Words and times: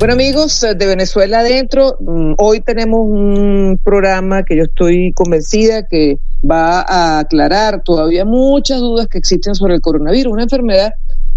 Bueno 0.00 0.14
amigos 0.14 0.62
de 0.62 0.86
Venezuela 0.86 1.40
Adentro, 1.40 1.98
mm, 2.00 2.32
hoy 2.38 2.62
tenemos 2.62 3.00
un 3.02 3.78
programa 3.84 4.44
que 4.44 4.56
yo 4.56 4.62
estoy 4.62 5.12
convencida 5.12 5.86
que 5.86 6.16
va 6.42 6.80
a 6.80 7.18
aclarar 7.18 7.82
todavía 7.82 8.24
muchas 8.24 8.80
dudas 8.80 9.08
que 9.08 9.18
existen 9.18 9.54
sobre 9.54 9.74
el 9.74 9.82
coronavirus, 9.82 10.32
una 10.32 10.44
enfermedad 10.44 10.94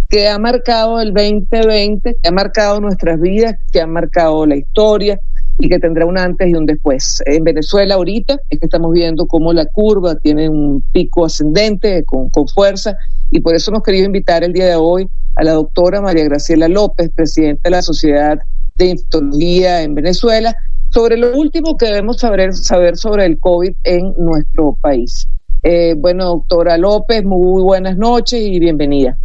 que 0.09 0.30
ha 0.30 0.40
marcado 0.40 1.02
el 1.02 1.13
2020, 1.13 2.16
que 2.21 2.30
ha 2.30 2.31
marcado 2.31 2.80
nuestras 2.80 3.20
vidas, 3.20 3.55
que 3.70 3.81
ha 3.81 3.85
marcado 3.85 4.45
la 4.45 4.55
historia 4.55 5.20
y 5.59 5.70
que 5.70 5.80
tendrá 5.80 6.05
un 6.05 6.17
antes 6.17 6.48
y 6.48 6.55
un 6.55 6.66
después. 6.66 7.21
En 7.25 7.43
Venezuela 7.43 7.95
ahorita 7.95 8.38
es 8.49 8.59
que 8.59 8.66
estamos 8.66 8.91
viendo 8.91 9.25
cómo 9.27 9.53
la 9.53 9.66
curva 9.66 10.16
tiene 10.16 10.49
un 10.49 10.84
pico 10.91 11.26
ascendente 11.26 12.03
con, 12.03 12.29
con 12.29 12.48
fuerza 12.48 12.98
y 13.31 13.41
por 13.41 13.55
eso 13.55 13.71
nos 13.71 13.84
quería 13.84 14.05
invitar 14.05 14.43
el 14.43 14.53
día 14.53 14.67
de 14.67 14.76
hoy 14.76 15.07
a 15.35 15.43
la 15.43 15.53
doctora 15.53 16.02
María 16.02 16.26
Graciela 16.26 16.67
López, 16.67 17.09
presidenta 17.16 17.62
de 17.63 17.71
la 17.71 17.81
Sociedad 17.81 18.38
de 18.76 18.85
Infectología 18.85 19.81
en 19.81 19.95
Venezuela, 19.95 20.55
sobre 20.89 21.17
lo 21.17 21.35
último 21.35 21.76
que 21.77 21.88
debemos 21.88 22.17
saber, 22.17 22.54
saber 22.54 22.98
sobre 22.98 23.26
el 23.26 23.40
COVID 23.40 23.73
en 23.84 24.13
nuestro 24.17 24.77
país. 24.81 25.27
Eh, 25.63 25.95
bueno, 25.98 26.26
doctora 26.26 26.77
López, 26.77 27.23
muy 27.23 27.63
buenas 27.63 27.98
noches 27.98 28.40
y 28.41 28.60
bienvenida. 28.60 29.17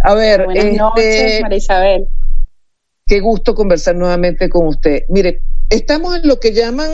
A 0.00 0.14
ver, 0.14 0.44
buenas 0.44 0.64
este, 0.64 0.76
noches, 0.76 1.40
María 1.40 1.58
Isabel. 1.58 2.08
Qué 3.06 3.20
gusto 3.20 3.54
conversar 3.54 3.96
nuevamente 3.96 4.48
con 4.48 4.66
usted. 4.66 5.02
Mire, 5.10 5.42
¿estamos 5.68 6.16
en 6.16 6.26
lo 6.26 6.40
que 6.40 6.54
llaman 6.54 6.88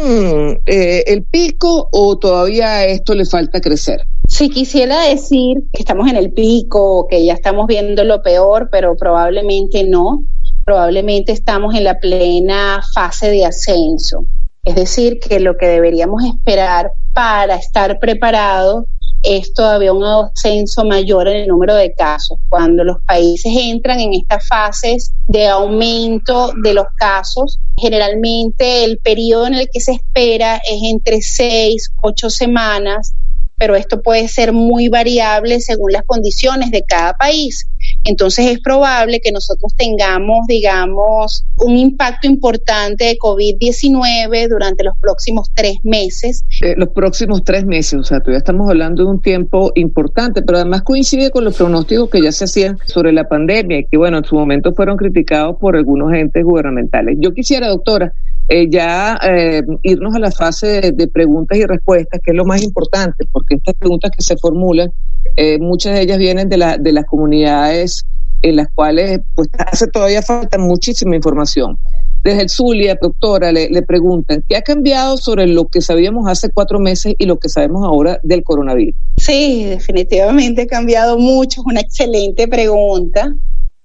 eh, 0.67 1.05
el 1.07 1.23
pico 1.23 1.89
o 1.93 2.19
todavía 2.19 2.67
a 2.67 2.85
esto 2.87 3.15
le 3.15 3.25
falta 3.25 3.61
crecer? 3.61 4.03
Sí, 4.27 4.51
quisiera 4.51 5.07
decir 5.07 5.59
que 5.73 5.83
estamos 5.83 6.09
en 6.11 6.17
el 6.17 6.33
pico, 6.33 7.07
que 7.09 7.25
ya 7.25 7.35
estamos 7.35 7.69
viendo 7.69 8.03
lo 8.03 8.23
peor, 8.23 8.71
pero 8.73 8.97
probablemente 8.97 9.85
no. 9.85 10.25
Probablemente 10.65 11.31
estamos 11.31 11.77
en 11.77 11.85
la 11.85 12.01
plena 12.01 12.81
fase 12.93 13.31
de 13.31 13.45
ascenso. 13.45 14.25
Es 14.65 14.75
decir, 14.75 15.19
que 15.21 15.41
lo 15.41 15.57
que 15.57 15.67
deberíamos 15.67 16.23
esperar 16.25 16.93
para 17.15 17.57
estar 17.57 17.99
preparados 17.99 18.85
es 19.23 19.53
todavía 19.53 19.93
un 19.93 20.05
ascenso 20.05 20.85
mayor 20.85 21.29
en 21.29 21.43
el 21.43 21.49
número 21.49 21.75
de 21.75 21.93
casos. 21.93 22.39
Cuando 22.49 22.85
los 22.85 22.97
países 23.07 23.53
entran 23.55 24.01
en 24.01 24.15
estas 24.15 24.47
fases 24.47 25.13
de 25.27 25.47
aumento 25.47 26.53
de 26.63 26.75
los 26.75 26.87
casos, 26.97 27.59
generalmente 27.77 28.85
el 28.85 28.99
periodo 28.99 29.47
en 29.47 29.55
el 29.55 29.69
que 29.71 29.81
se 29.81 29.93
espera 29.93 30.57
es 30.57 30.81
entre 30.83 31.21
seis, 31.21 31.91
ocho 32.03 32.31
semanas 32.31 33.15
pero 33.61 33.77
esto 33.77 34.01
puede 34.01 34.27
ser 34.27 34.55
muy 34.55 34.89
variable 34.89 35.61
según 35.61 35.93
las 35.93 36.03
condiciones 36.05 36.71
de 36.71 36.83
cada 36.83 37.13
país. 37.13 37.69
Entonces 38.11 38.47
es 38.47 38.61
probable 38.61 39.21
que 39.23 39.31
nosotros 39.31 39.73
tengamos, 39.77 40.47
digamos, 40.49 41.45
un 41.59 41.77
impacto 41.77 42.27
importante 42.27 43.05
de 43.05 43.17
COVID-19 43.19 44.49
durante 44.49 44.83
los 44.83 44.95
próximos 45.01 45.49
tres 45.55 45.77
meses. 45.85 46.45
Eh, 46.61 46.75
los 46.77 46.89
próximos 46.89 47.45
tres 47.45 47.65
meses, 47.65 48.01
o 48.01 48.05
sea, 48.05 48.19
todavía 48.19 48.39
estamos 48.39 48.69
hablando 48.69 49.05
de 49.05 49.11
un 49.11 49.23
tiempo 49.23 49.71
importante, 49.77 50.43
pero 50.43 50.59
además 50.59 50.83
coincide 50.83 51.31
con 51.31 51.45
los 51.45 51.57
pronósticos 51.57 52.11
que 52.11 52.21
ya 52.21 52.33
se 52.33 52.45
hacían 52.45 52.79
sobre 52.87 53.13
la 53.13 53.29
pandemia 53.29 53.79
y 53.79 53.87
que, 53.87 53.97
bueno, 53.97 54.19
en 54.19 54.25
su 54.25 54.35
momento 54.35 54.73
fueron 54.73 54.97
criticados 54.97 55.57
por 55.61 55.77
algunos 55.77 56.13
entes 56.13 56.45
gubernamentales. 56.45 57.17
Yo 57.21 57.33
quisiera, 57.33 57.69
doctora, 57.69 58.13
eh, 58.53 58.67
ya 58.69 59.17
eh, 59.23 59.63
irnos 59.85 60.13
a 60.17 60.19
la 60.19 60.33
fase 60.33 60.91
de, 60.93 61.07
preguntas 61.07 61.57
y 61.57 61.65
respuestas, 61.65 62.21
que 62.21 62.33
es 62.33 62.37
lo 62.37 62.45
más 62.45 62.61
importante, 62.63 63.25
porque 63.31 63.55
estas 63.55 63.77
preguntas 63.77 64.11
que 64.11 64.25
se 64.25 64.37
formulan, 64.37 64.91
eh, 65.37 65.61
muchas 65.61 65.95
de 65.95 66.03
ellas 66.03 66.19
vienen 66.19 66.49
de, 66.49 66.57
la, 66.57 66.77
de 66.77 66.93
las 66.93 67.05
comunidades 67.05 68.05
en 68.43 68.57
las 68.57 68.67
cuales 68.75 69.21
pues 69.37 69.49
hace 69.57 69.87
todavía 69.87 70.21
falta 70.21 70.59
muchísima 70.59 71.15
información. 71.15 71.79
Desde 72.25 72.43
el 72.43 72.49
Zulia, 72.49 72.99
doctora, 73.01 73.53
le, 73.53 73.71
le 73.71 73.83
preguntan, 73.83 74.43
¿qué 74.49 74.57
ha 74.57 74.63
cambiado 74.63 75.17
sobre 75.17 75.47
lo 75.47 75.69
que 75.69 75.81
sabíamos 75.81 76.29
hace 76.29 76.51
cuatro 76.51 76.81
meses 76.81 77.15
y 77.19 77.27
lo 77.27 77.39
que 77.39 77.49
sabemos 77.49 77.87
ahora 77.87 78.19
del 78.25 78.43
coronavirus? 78.43 78.97
Sí, 79.19 79.63
definitivamente 79.65 80.63
ha 80.63 80.67
cambiado 80.67 81.19
mucho, 81.19 81.61
es 81.61 81.67
una 81.67 81.81
excelente 81.81 82.49
pregunta. 82.49 83.33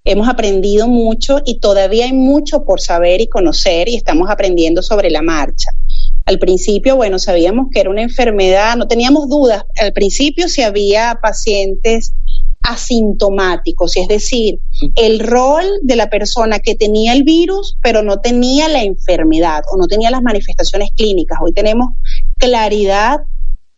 Hemos 0.07 0.29
aprendido 0.29 0.87
mucho 0.87 1.39
y 1.43 1.59
todavía 1.59 2.05
hay 2.05 2.13
mucho 2.13 2.63
por 2.63 2.79
saber 2.79 3.21
y 3.21 3.27
conocer 3.27 3.89
y 3.89 3.95
estamos 3.95 4.29
aprendiendo 4.29 4.83
sobre 4.83 5.09
la 5.09 5.23
marcha. 5.23 5.71
Al 6.25 6.37
principio, 6.37 6.95
bueno, 6.95 7.17
sabíamos 7.17 7.67
que 7.71 7.79
era 7.79 7.89
una 7.89 8.03
enfermedad, 8.03 8.77
no 8.77 8.87
teníamos 8.87 9.27
dudas. 9.27 9.63
Al 9.81 9.93
principio 9.93 10.47
si 10.47 10.61
había 10.61 11.17
pacientes 11.21 12.13
asintomáticos, 12.61 13.97
es 13.97 14.07
decir, 14.07 14.59
el 14.95 15.19
rol 15.19 15.65
de 15.81 15.95
la 15.95 16.09
persona 16.09 16.59
que 16.59 16.75
tenía 16.75 17.13
el 17.13 17.23
virus, 17.23 17.75
pero 17.81 18.03
no 18.03 18.19
tenía 18.21 18.67
la 18.67 18.83
enfermedad 18.83 19.63
o 19.71 19.77
no 19.77 19.87
tenía 19.87 20.11
las 20.11 20.21
manifestaciones 20.21 20.89
clínicas. 20.95 21.39
Hoy 21.41 21.51
tenemos 21.51 21.89
claridad 22.37 23.21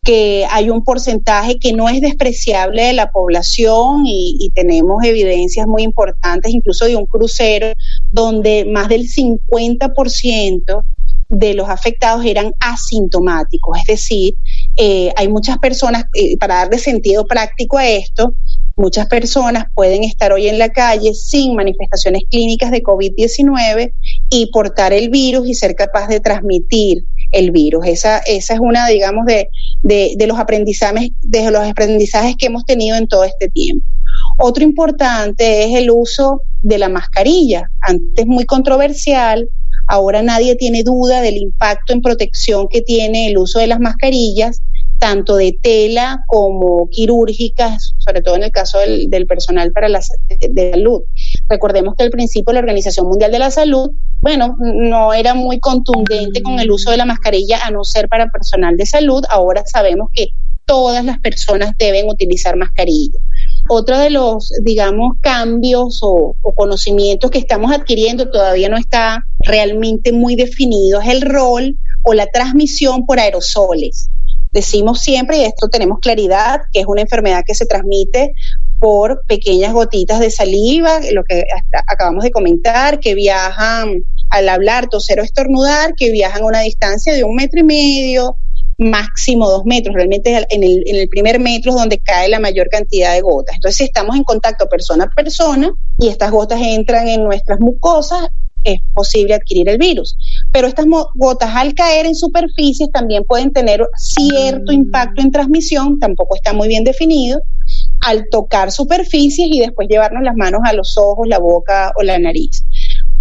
que 0.08 0.48
hay 0.50 0.70
un 0.70 0.86
porcentaje 0.86 1.60
que 1.60 1.74
no 1.74 1.90
es 1.90 2.00
despreciable 2.00 2.82
de 2.82 2.94
la 2.94 3.12
población 3.12 4.04
y, 4.06 4.50
tenemos 4.56 5.04
evidencias 5.04 5.68
muy 5.68 5.84
importantes, 5.84 6.54
incluso 6.54 6.86
de 6.86 6.96
un 6.96 7.06
crucero, 7.06 7.74
donde 8.10 8.64
más 8.64 8.88
del 8.88 9.02
50% 9.02 10.84
de 11.28 11.54
los 11.54 11.68
afectados 11.68 12.24
eran 12.26 12.54
asintomáticos, 12.62 13.78
es 13.80 13.86
decir, 13.86 14.36
eh, 14.78 15.12
hay 15.18 15.28
muchas 15.28 15.58
personas, 15.58 16.06
eh, 16.14 16.38
para 16.38 16.56
darle 16.56 16.80
sentido 16.80 17.26
práctico 17.26 17.78
a 17.78 17.90
esto, 17.90 18.34
muchas 18.78 19.08
personas 19.08 19.66
pueden 19.76 20.06
estar 20.06 20.32
hoy 20.32 20.48
en 20.48 20.58
la 20.58 20.70
calle 20.70 21.14
sin 21.16 21.54
manifestaciones 21.54 22.24
clínicas 22.32 22.72
de 22.72 22.82
COVID-19 22.82 23.92
y 24.30 24.46
portar 24.52 24.94
el 24.94 25.10
virus 25.10 25.50
y 25.50 25.54
ser 25.54 25.76
capaz 25.76 26.08
de 26.08 26.22
transmitir 26.22 27.04
el 27.32 27.52
virus. 27.52 27.86
Esa, 27.86 28.20
esa 28.20 28.54
es 28.54 28.60
una, 28.60 28.88
digamos, 28.88 29.26
de, 29.26 29.50
de, 29.84 30.14
de, 30.18 30.28
los 30.28 30.40
aprendizajes, 30.40 31.12
de 31.22 31.52
los 31.52 31.62
aprendizajes 31.62 32.36
que 32.36 32.48
hemos 32.48 32.66
tenido 32.66 32.96
en 32.96 33.08
todo 33.08 33.24
este 33.24 33.50
tiempo. 33.50 33.86
Otro 34.40 34.64
importante 34.64 35.64
es 35.66 35.76
el 35.76 35.90
uso 35.92 36.42
de 36.62 36.78
la 36.78 36.90
mascarilla. 36.90 37.70
Antes 37.82 38.26
muy 38.26 38.46
controversial, 38.46 39.48
ahora 39.88 40.22
nadie 40.22 40.56
tiene 40.56 40.84
duda 40.84 41.22
del 41.22 41.38
impacto 41.38 41.94
en 41.94 42.02
protección 42.02 42.68
que 42.68 42.82
tiene 42.82 43.28
el 43.28 43.38
uso 43.38 43.60
de 43.60 43.68
las 43.68 43.80
mascarillas 43.80 44.62
tanto 45.00 45.36
de 45.36 45.58
tela 45.62 46.24
como 46.28 46.90
quirúrgicas, 46.90 47.94
sobre 47.98 48.22
todo 48.22 48.36
en 48.36 48.44
el 48.44 48.52
caso 48.52 48.80
del, 48.80 49.28
personal 49.28 49.72
para 49.72 49.90
la 49.90 50.02
de 50.50 50.72
salud. 50.72 51.02
Recordemos 51.50 51.96
que 51.96 52.04
al 52.04 52.10
principio 52.10 52.54
la 52.54 52.60
Organización 52.60 53.08
Mundial 53.08 53.32
de 53.32 53.40
la 53.40 53.52
Salud, 53.52 53.92
bueno, 54.22 54.58
no 54.60 55.14
era 55.14 55.34
muy 55.34 55.60
contundente 55.60 56.42
con 56.42 56.60
el 56.60 56.72
uso 56.72 56.92
de 56.92 56.98
la 56.98 57.06
mascarilla 57.06 57.66
a 57.66 57.72
no 57.72 57.84
ser 57.84 58.08
para 58.08 58.28
personal 58.28 58.76
de 58.76 58.86
salud. 58.86 59.24
Ahora 59.30 59.64
sabemos 59.66 60.10
que 60.14 60.28
todas 60.66 61.04
las 61.06 61.20
personas 61.20 61.72
deben 61.80 62.10
utilizar 62.10 62.58
mascarilla. 62.58 63.20
Otro 63.70 63.98
de 63.98 64.10
los, 64.10 64.52
digamos, 64.64 65.14
cambios 65.22 66.00
o, 66.02 66.36
o, 66.42 66.52
conocimientos 66.54 67.32
que 67.32 67.40
estamos 67.40 67.72
adquiriendo 67.72 68.30
todavía 68.30 68.70
no 68.70 68.78
está 68.78 69.26
realmente 69.46 70.12
muy 70.12 70.36
definido 70.36 71.02
es 71.02 71.10
el 71.10 71.22
rol 71.22 71.78
o 72.04 72.14
la 72.14 72.28
transmisión 72.28 73.06
por 73.06 73.20
aerosoles. 73.20 74.10
Decimos 74.52 75.02
siempre, 75.02 75.38
y 75.38 75.44
esto 75.44 75.68
tenemos 75.68 76.00
claridad, 76.00 76.62
que 76.72 76.82
es 76.82 76.86
una 76.88 77.02
enfermedad 77.02 77.44
que 77.46 77.56
se 77.56 77.66
transmite 77.66 78.34
por 78.80 79.24
pequeñas 79.28 79.74
gotitas 79.74 80.20
de 80.20 80.30
saliva, 80.30 81.00
lo 81.12 81.24
que 81.24 81.44
acabamos 81.88 82.24
de 82.24 82.32
comentar, 82.32 83.00
que 83.00 83.16
viajan 83.16 84.04
al 84.30 84.50
hablar, 84.50 84.88
toser 84.88 85.20
o 85.20 85.24
estornudar, 85.24 85.96
que 85.96 86.12
viajan 86.12 86.44
a 86.44 86.48
una 86.48 86.60
distancia 86.62 87.14
de 87.14 87.24
un 87.24 87.36
metro 87.36 87.60
y 87.60 87.64
medio, 87.64 88.36
máximo 88.78 89.50
dos 89.50 89.66
metros. 89.66 89.96
Realmente 89.96 90.46
en 90.50 90.64
el, 90.64 90.84
en 90.86 90.96
el 90.96 91.10
primer 91.10 91.40
metro 91.40 91.72
es 91.72 91.78
donde 91.78 92.00
cae 92.00 92.30
la 92.30 92.40
mayor 92.40 92.70
cantidad 92.70 93.14
de 93.14 93.22
gotas. 93.22 93.56
Entonces, 93.56 93.78
si 93.78 93.84
estamos 93.86 94.16
en 94.16 94.24
contacto 94.24 94.68
persona 94.68 95.06
a 95.06 95.10
persona 95.10 95.72
y 96.00 96.10
estas 96.10 96.32
gotas 96.32 96.60
entran 96.62 97.08
en 97.08 97.24
nuestras 97.24 97.60
mucosas, 97.60 98.28
es 98.68 98.82
posible 98.94 99.34
adquirir 99.34 99.70
el 99.70 99.78
virus. 99.78 100.18
Pero 100.52 100.68
estas 100.68 100.86
gotas 101.16 101.52
al 101.56 101.74
caer 101.74 102.06
en 102.06 102.16
superficies 102.16 102.92
también 102.92 103.24
pueden 103.24 103.52
tener 103.52 103.86
cierto 103.98 104.72
impacto 104.72 105.22
en 105.22 105.32
transmisión, 105.32 106.00
tampoco 106.00 106.36
está 106.36 106.54
muy 106.54 106.68
bien 106.68 106.84
definido, 106.84 107.40
al 108.02 108.28
tocar 108.30 108.72
superficies 108.72 109.48
y 109.52 109.60
después 109.60 109.88
llevarnos 109.88 110.24
las 110.24 110.36
manos 110.36 110.62
a 110.66 110.74
los 110.74 110.98
ojos, 110.98 111.28
la 111.28 111.40
boca 111.40 111.92
o 111.96 112.04
la 112.04 112.20
nariz. 112.20 112.64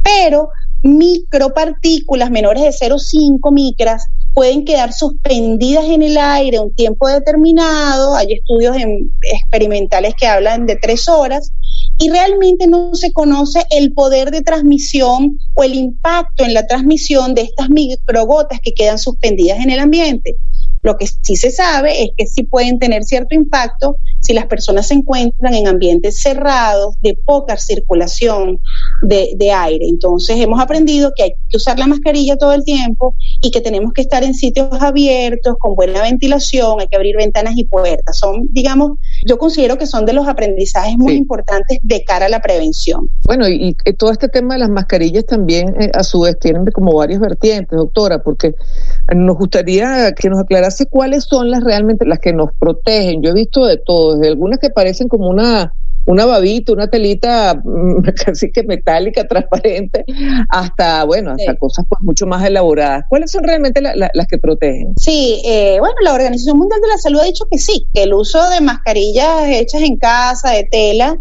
Pero 0.02 0.48
micropartículas 0.86 2.30
menores 2.30 2.62
de 2.62 2.88
0,5 2.88 3.52
micras 3.52 4.06
pueden 4.34 4.64
quedar 4.64 4.92
suspendidas 4.92 5.86
en 5.86 6.02
el 6.02 6.18
aire 6.18 6.60
un 6.60 6.74
tiempo 6.74 7.08
determinado. 7.08 8.14
Hay 8.14 8.34
estudios 8.34 8.76
experimentales 9.22 10.14
que 10.14 10.26
hablan 10.26 10.66
de 10.66 10.76
tres 10.76 11.08
horas 11.08 11.52
y 11.98 12.10
realmente 12.10 12.66
no 12.66 12.94
se 12.94 13.12
conoce 13.12 13.64
el 13.70 13.94
poder 13.94 14.30
de 14.30 14.42
transmisión 14.42 15.38
o 15.54 15.62
el 15.62 15.74
impacto 15.74 16.44
en 16.44 16.52
la 16.52 16.66
transmisión 16.66 17.34
de 17.34 17.42
estas 17.42 17.70
microgotas 17.70 18.60
que 18.62 18.72
quedan 18.72 18.98
suspendidas 18.98 19.58
en 19.60 19.70
el 19.70 19.78
ambiente. 19.78 20.36
Lo 20.86 20.96
que 20.96 21.08
sí 21.08 21.34
se 21.34 21.50
sabe 21.50 22.00
es 22.00 22.10
que 22.16 22.28
sí 22.28 22.44
pueden 22.44 22.78
tener 22.78 23.02
cierto 23.02 23.34
impacto 23.34 23.96
si 24.20 24.32
las 24.34 24.46
personas 24.46 24.86
se 24.86 24.94
encuentran 24.94 25.52
en 25.52 25.66
ambientes 25.66 26.22
cerrados, 26.22 26.94
de 27.02 27.18
poca 27.24 27.56
circulación 27.56 28.60
de, 29.02 29.52
aire. 29.52 29.84
Entonces 29.88 30.38
hemos 30.38 30.60
aprendido 30.60 31.12
que 31.16 31.24
hay 31.24 31.30
que 31.48 31.56
usar 31.56 31.78
la 31.78 31.88
mascarilla 31.88 32.36
todo 32.36 32.52
el 32.52 32.62
tiempo 32.64 33.16
y 33.40 33.50
que 33.50 33.60
tenemos 33.60 33.92
que 33.92 34.02
estar 34.02 34.22
en 34.22 34.34
sitios 34.34 34.68
abiertos, 34.80 35.56
con 35.58 35.74
buena 35.74 36.02
ventilación, 36.02 36.80
hay 36.80 36.86
que 36.86 36.96
abrir 36.96 37.16
ventanas 37.16 37.54
y 37.56 37.64
puertas. 37.64 38.18
Son, 38.18 38.46
digamos, 38.52 38.92
yo 39.26 39.38
considero 39.38 39.78
que 39.78 39.86
son 39.86 40.06
de 40.06 40.12
los 40.12 40.28
aprendizajes 40.28 40.96
muy 40.96 41.14
importantes 41.14 41.78
de 41.82 42.04
cara 42.04 42.26
a 42.26 42.28
la 42.28 42.40
prevención. 42.40 43.08
Bueno, 43.24 43.48
y, 43.48 43.74
todo 43.98 44.12
este 44.12 44.28
tema 44.28 44.54
de 44.54 44.60
las 44.60 44.68
mascarillas 44.68 45.24
también 45.26 45.74
eh, 45.80 45.90
a 45.94 46.04
su 46.04 46.20
vez 46.20 46.38
tienen 46.38 46.64
como 46.66 46.94
varias 46.94 47.18
vertientes, 47.20 47.76
doctora, 47.76 48.22
porque 48.22 48.54
nos 49.14 49.36
gustaría 49.36 50.12
que 50.12 50.28
nos 50.28 50.40
aclarase 50.40 50.75
cuáles 50.84 51.24
son 51.24 51.50
las 51.50 51.64
realmente 51.64 52.04
las 52.04 52.18
que 52.18 52.34
nos 52.34 52.50
protegen. 52.58 53.22
Yo 53.22 53.30
he 53.30 53.34
visto 53.34 53.64
de 53.64 53.78
todo, 53.78 54.16
desde 54.16 54.28
algunas 54.28 54.58
que 54.58 54.68
parecen 54.68 55.08
como 55.08 55.30
una 55.30 55.72
una 56.06 56.24
babita, 56.24 56.72
una 56.72 56.86
telita 56.86 57.60
mm, 57.62 58.02
casi 58.24 58.50
que 58.50 58.62
metálica, 58.62 59.26
transparente, 59.26 60.04
hasta, 60.48 61.04
bueno, 61.04 61.32
hasta 61.32 61.56
cosas 61.56 61.84
pues 61.88 62.00
mucho 62.02 62.26
más 62.26 62.44
elaboradas. 62.44 63.04
¿Cuáles 63.08 63.30
son 63.30 63.44
realmente 63.44 63.80
las 63.82 64.26
que 64.28 64.38
protegen? 64.38 64.94
Sí, 64.98 65.42
eh, 65.44 65.76
bueno, 65.80 65.96
la 66.02 66.14
Organización 66.14 66.58
Mundial 66.58 66.80
de 66.80 66.88
la 66.88 66.98
Salud 66.98 67.20
ha 67.20 67.24
dicho 67.24 67.44
que 67.50 67.58
sí, 67.58 67.86
que 67.92 68.04
el 68.04 68.14
uso 68.14 68.48
de 68.50 68.60
mascarillas 68.60 69.48
hechas 69.48 69.82
en 69.82 69.96
casa, 69.96 70.50
de 70.52 70.64
tela, 70.70 71.18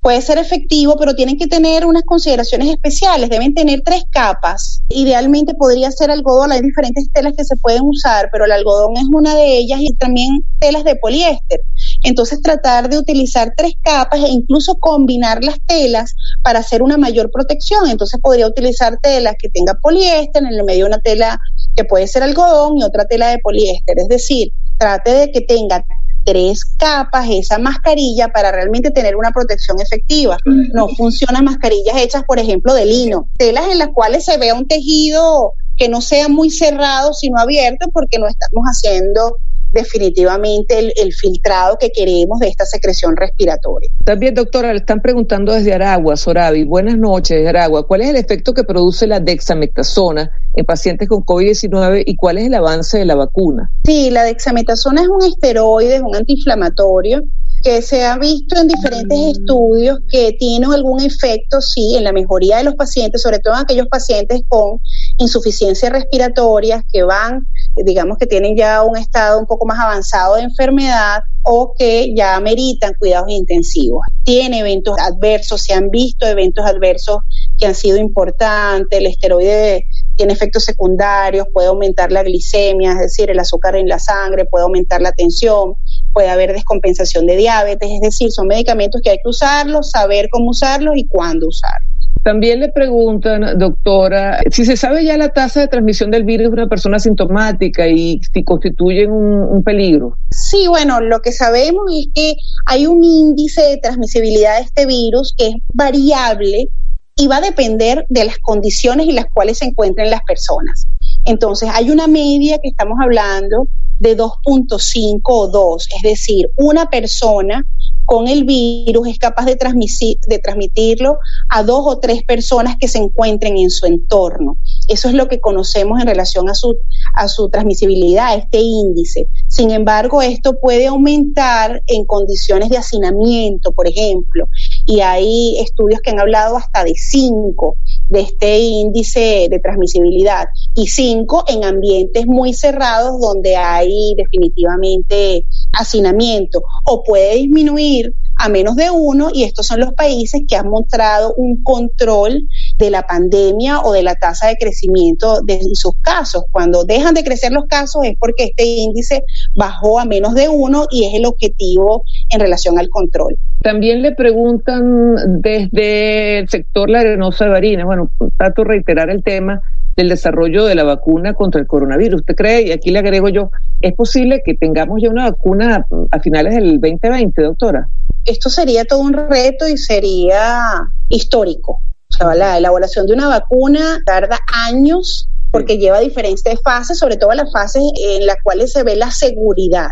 puede 0.00 0.22
ser 0.22 0.38
efectivo, 0.38 0.96
pero 0.98 1.14
tienen 1.14 1.36
que 1.36 1.46
tener 1.46 1.84
unas 1.84 2.02
consideraciones 2.04 2.68
especiales. 2.68 3.30
Deben 3.30 3.54
tener 3.54 3.82
tres 3.84 4.04
capas. 4.10 4.80
Idealmente 4.88 5.54
podría 5.54 5.90
ser 5.90 6.10
algodón. 6.10 6.52
Hay 6.52 6.62
diferentes 6.62 7.08
telas 7.12 7.34
que 7.36 7.44
se 7.44 7.56
pueden 7.56 7.82
usar, 7.82 8.28
pero 8.32 8.44
el 8.44 8.52
algodón 8.52 8.96
es 8.96 9.04
una 9.12 9.34
de 9.34 9.58
ellas 9.58 9.80
y 9.80 9.92
también 9.94 10.44
telas 10.60 10.84
de 10.84 10.96
poliéster. 10.96 11.60
Entonces 12.04 12.40
tratar 12.42 12.88
de 12.88 12.98
utilizar 12.98 13.52
tres 13.56 13.72
capas 13.82 14.20
e 14.20 14.28
incluso 14.28 14.76
combinar 14.76 15.42
las 15.42 15.58
telas 15.66 16.14
para 16.42 16.60
hacer 16.60 16.82
una 16.82 16.96
mayor 16.96 17.30
protección. 17.30 17.88
Entonces 17.88 18.20
podría 18.22 18.46
utilizar 18.46 18.98
telas 19.02 19.34
que 19.38 19.48
tenga 19.48 19.74
poliéster, 19.82 20.42
en 20.42 20.48
el 20.48 20.64
medio 20.64 20.86
una 20.86 20.98
tela 20.98 21.38
que 21.74 21.84
puede 21.84 22.06
ser 22.06 22.22
algodón 22.22 22.78
y 22.78 22.84
otra 22.84 23.04
tela 23.04 23.28
de 23.28 23.38
poliéster. 23.38 23.98
Es 23.98 24.08
decir, 24.08 24.52
trate 24.78 25.12
de 25.12 25.32
que 25.32 25.40
tenga 25.40 25.84
tres 26.28 26.62
capas 26.76 27.26
esa 27.30 27.58
mascarilla 27.58 28.28
para 28.28 28.52
realmente 28.52 28.90
tener 28.90 29.16
una 29.16 29.30
protección 29.30 29.80
efectiva. 29.80 30.36
No 30.44 30.88
funcionan 30.90 31.46
mascarillas 31.46 31.96
hechas, 31.96 32.22
por 32.24 32.38
ejemplo, 32.38 32.74
de 32.74 32.84
lino, 32.84 33.28
telas 33.38 33.68
en 33.70 33.78
las 33.78 33.88
cuales 33.88 34.26
se 34.26 34.36
vea 34.36 34.54
un 34.54 34.68
tejido 34.68 35.54
que 35.78 35.88
no 35.88 36.02
sea 36.02 36.28
muy 36.28 36.50
cerrado, 36.50 37.14
sino 37.14 37.38
abierto, 37.38 37.88
porque 37.94 38.18
no 38.18 38.26
estamos 38.26 38.62
haciendo 38.64 39.38
definitivamente 39.72 40.78
el, 40.78 41.12
filtrado 41.12 41.76
que 41.78 41.90
queremos 41.90 42.38
de 42.38 42.48
esta 42.48 42.64
secreción 42.64 43.16
respiratoria. 43.16 43.90
También, 44.04 44.34
doctora, 44.34 44.72
le 44.72 44.78
están 44.78 45.00
preguntando 45.00 45.52
desde 45.52 45.72
Aragua, 45.72 46.16
Sorabi. 46.16 46.64
Buenas 46.64 46.96
noches, 46.96 47.46
Aragua. 47.46 47.86
¿Cuál 47.86 48.02
es 48.02 48.10
el 48.10 48.16
efecto 48.16 48.54
que 48.54 48.64
produce 48.64 49.06
la 49.06 49.20
dexametasona 49.20 50.30
en 50.54 50.64
pacientes 50.64 51.08
con 51.08 51.22
COVID-19 51.22 52.02
y 52.06 52.16
cuál 52.16 52.38
es 52.38 52.46
el 52.46 52.54
avance 52.54 52.98
de 52.98 53.04
la 53.04 53.14
vacuna? 53.14 53.70
Sí, 53.84 54.10
la 54.10 54.24
dexametasona 54.24 55.02
es 55.02 55.08
un 55.08 55.24
esteroide, 55.24 55.96
es 55.96 56.02
un 56.02 56.14
antiinflamatorio 56.14 57.24
que 57.62 57.82
se 57.82 58.04
ha 58.04 58.16
visto 58.18 58.56
en 58.60 58.68
diferentes 58.68 59.18
estudios 59.38 59.98
que 60.08 60.32
tiene 60.38 60.66
algún 60.66 61.02
efecto, 61.02 61.60
sí, 61.60 61.96
en 61.96 62.04
la 62.04 62.12
mejoría 62.12 62.58
de 62.58 62.64
los 62.64 62.74
pacientes, 62.74 63.22
sobre 63.22 63.38
todo 63.38 63.54
en 63.54 63.60
aquellos 63.60 63.88
pacientes 63.88 64.42
con 64.48 64.80
insuficiencia 65.18 65.90
respiratoria 65.90 66.84
que 66.92 67.02
van, 67.02 67.46
digamos 67.76 68.18
que 68.18 68.26
tienen 68.26 68.56
ya 68.56 68.82
un 68.82 68.96
estado 68.96 69.38
un 69.38 69.46
poco 69.46 69.66
más 69.66 69.78
avanzado 69.78 70.36
de 70.36 70.42
enfermedad 70.42 71.22
o 71.42 71.72
que 71.78 72.14
ya 72.14 72.36
ameritan 72.36 72.92
cuidados 72.98 73.30
intensivos. 73.30 74.02
Tiene 74.24 74.60
eventos 74.60 74.96
adversos, 74.98 75.62
se 75.62 75.72
han 75.72 75.90
visto 75.90 76.26
eventos 76.26 76.64
adversos 76.66 77.18
que 77.58 77.66
han 77.66 77.74
sido 77.74 77.96
importantes, 77.96 78.98
el 78.98 79.06
esteroide 79.06 79.86
tiene 80.16 80.32
efectos 80.32 80.64
secundarios, 80.64 81.46
puede 81.52 81.68
aumentar 81.68 82.12
la 82.12 82.22
glicemia, 82.22 82.92
es 82.92 82.98
decir, 82.98 83.30
el 83.30 83.38
azúcar 83.38 83.76
en 83.76 83.88
la 83.88 83.98
sangre, 83.98 84.44
puede 84.44 84.64
aumentar 84.64 85.00
la 85.00 85.12
tensión, 85.12 85.74
puede 86.18 86.30
haber 86.30 86.52
descompensación 86.52 87.26
de 87.26 87.36
diabetes, 87.36 87.88
es 87.92 88.00
decir, 88.00 88.32
son 88.32 88.48
medicamentos 88.48 89.00
que 89.04 89.10
hay 89.10 89.18
que 89.18 89.28
usarlos, 89.28 89.90
saber 89.92 90.28
cómo 90.32 90.50
usarlos 90.50 90.96
y 90.96 91.06
cuándo 91.06 91.46
usarlos. 91.46 91.88
También 92.24 92.58
le 92.58 92.72
preguntan, 92.72 93.56
doctora, 93.56 94.40
si 94.50 94.64
se 94.64 94.76
sabe 94.76 95.04
ya 95.04 95.16
la 95.16 95.28
tasa 95.28 95.60
de 95.60 95.68
transmisión 95.68 96.10
del 96.10 96.24
virus 96.24 96.48
de 96.48 96.54
una 96.54 96.66
persona 96.66 96.98
sintomática 96.98 97.86
y 97.86 98.20
si 98.34 98.42
constituyen 98.42 99.12
un, 99.12 99.62
peligro. 99.62 100.18
Sí, 100.32 100.66
bueno, 100.66 101.00
lo 101.00 101.20
que 101.20 101.30
sabemos 101.30 101.84
es 101.96 102.08
que 102.12 102.34
hay 102.66 102.88
un 102.88 103.04
índice 103.04 103.62
de 103.62 103.76
transmisibilidad 103.76 104.56
de 104.56 104.64
este 104.64 104.86
virus 104.86 105.32
que 105.38 105.46
es 105.46 105.54
variable 105.72 106.66
y 107.14 107.28
va 107.28 107.36
a 107.36 107.40
depender 107.40 108.06
de 108.08 108.24
las 108.24 108.38
condiciones 108.38 109.08
en 109.08 109.14
las 109.14 109.26
cuales 109.26 109.58
se 109.58 109.66
encuentren 109.66 110.10
las 110.10 110.22
personas. 110.26 110.88
Entonces, 111.28 111.68
hay 111.70 111.90
una 111.90 112.06
media 112.06 112.58
que 112.58 112.70
estamos 112.70 112.98
hablando 113.02 113.68
de 113.98 114.16
2.5 114.16 115.20
o 115.24 115.48
2, 115.48 115.88
es 115.96 116.02
decir, 116.02 116.48
una 116.56 116.88
persona 116.88 117.66
con 118.08 118.26
el 118.26 118.44
virus 118.44 119.06
es 119.06 119.18
capaz 119.18 119.44
de, 119.44 119.56
transmitirlo 119.56 121.18
a 121.50 121.62
dos 121.62 121.82
o 121.84 121.98
tres 121.98 122.22
personas 122.22 122.76
que 122.80 122.88
se 122.88 122.96
encuentren 122.96 123.58
en 123.58 123.68
su 123.68 123.84
entorno. 123.84 124.56
Eso 124.88 125.08
es 125.08 125.14
lo 125.14 125.28
que 125.28 125.40
conocemos 125.40 126.00
en 126.00 126.06
relación 126.06 126.48
a 126.48 126.54
su, 126.54 126.78
a 127.14 127.28
su 127.28 127.50
transmisibilidad, 127.50 128.34
este 128.34 128.60
índice. 128.60 129.28
Sin 129.46 129.70
embargo, 129.72 130.22
esto 130.22 130.58
puede 130.58 130.86
aumentar 130.86 131.82
en 131.86 132.06
condiciones 132.06 132.70
de 132.70 132.78
hacinamiento, 132.78 133.72
por 133.72 133.86
ejemplo, 133.86 134.46
y 134.86 135.00
hay 135.00 135.58
estudios 135.58 136.00
que 136.00 136.12
han 136.12 136.20
hablado 136.20 136.56
hasta 136.56 136.84
de 136.84 136.94
5 136.94 137.76
de 138.08 138.20
este 138.20 138.58
índice 138.58 139.48
de 139.50 139.58
transmisibilidad 139.58 140.46
y 140.74 140.86
5 140.86 141.44
en 141.48 141.62
ambientes 141.62 142.26
muy 142.26 142.54
cerrados 142.54 143.20
donde 143.20 143.54
hay 143.54 144.14
definitivamente 144.16 145.44
hacinamiento 145.74 146.62
o 146.86 147.02
puede 147.02 147.34
disminuir 147.34 147.97
a 148.36 148.48
menos 148.48 148.76
de 148.76 148.90
uno 148.90 149.30
y 149.32 149.42
estos 149.44 149.66
son 149.66 149.80
los 149.80 149.92
países 149.94 150.42
que 150.48 150.56
han 150.56 150.68
mostrado 150.68 151.34
un 151.36 151.62
control 151.62 152.42
de 152.78 152.90
la 152.90 153.02
pandemia 153.02 153.80
o 153.80 153.92
de 153.92 154.02
la 154.02 154.14
tasa 154.14 154.46
de 154.48 154.56
crecimiento 154.56 155.40
de 155.42 155.60
sus 155.72 155.92
casos. 156.02 156.44
Cuando 156.52 156.84
dejan 156.84 157.14
de 157.14 157.24
crecer 157.24 157.52
los 157.52 157.66
casos 157.66 158.04
es 158.04 158.16
porque 158.18 158.44
este 158.44 158.64
índice 158.64 159.24
bajó 159.56 159.98
a 159.98 160.04
menos 160.04 160.34
de 160.34 160.48
uno 160.48 160.86
y 160.90 161.06
es 161.06 161.14
el 161.14 161.26
objetivo 161.26 162.04
en 162.30 162.40
relación 162.40 162.78
al 162.78 162.88
control. 162.88 163.36
También 163.62 164.02
le 164.02 164.12
preguntan 164.12 165.42
desde 165.42 166.38
el 166.38 166.48
sector 166.48 166.88
La 166.88 167.00
Arenosa 167.00 167.46
de 167.46 167.50
Barinas, 167.50 167.86
bueno, 167.86 168.10
trato 168.36 168.62
de 168.62 168.68
reiterar 168.68 169.10
el 169.10 169.22
tema 169.24 169.62
del 169.98 170.08
desarrollo 170.08 170.64
de 170.64 170.76
la 170.76 170.84
vacuna 170.84 171.34
contra 171.34 171.60
el 171.60 171.66
coronavirus. 171.66 172.20
¿Usted 172.20 172.36
cree, 172.36 172.68
y 172.68 172.72
aquí 172.72 172.90
le 172.90 173.00
agrego 173.00 173.28
yo, 173.28 173.50
es 173.80 173.92
posible 173.94 174.42
que 174.44 174.54
tengamos 174.54 175.02
ya 175.02 175.10
una 175.10 175.30
vacuna 175.30 175.84
a 176.10 176.20
finales 176.20 176.54
del 176.54 176.80
2020, 176.80 177.42
doctora? 177.42 177.88
Esto 178.24 178.48
sería 178.48 178.84
todo 178.84 179.00
un 179.00 179.12
reto 179.12 179.66
y 179.66 179.76
sería 179.76 180.82
histórico. 181.08 181.80
O 182.10 182.16
sea, 182.16 182.34
la 182.34 182.58
elaboración 182.58 183.06
de 183.06 183.14
una 183.14 183.28
vacuna 183.28 184.00
tarda 184.06 184.38
años 184.66 185.28
porque 185.50 185.78
lleva 185.78 185.98
diferentes 185.98 186.60
fases, 186.62 186.98
sobre 186.98 187.16
todo 187.16 187.32
las 187.32 187.50
fases 187.50 187.82
en 188.02 188.24
las 188.26 188.36
cuales 188.42 188.72
se 188.72 188.84
ve 188.84 188.96
la 188.96 189.10
seguridad 189.10 189.88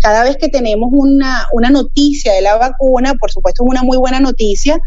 cada 0.00 0.24
vez 0.24 0.36
que 0.36 0.48
tenemos 0.48 0.90
una, 0.92 1.46
una 1.52 1.70
noticia 1.70 2.32
de 2.32 2.42
la 2.42 2.56
vacuna, 2.56 3.14
por 3.14 3.30
supuesto 3.30 3.64
es 3.64 3.70
una 3.70 3.82
muy 3.82 3.96
buena 3.96 4.20
noticia, 4.20 4.78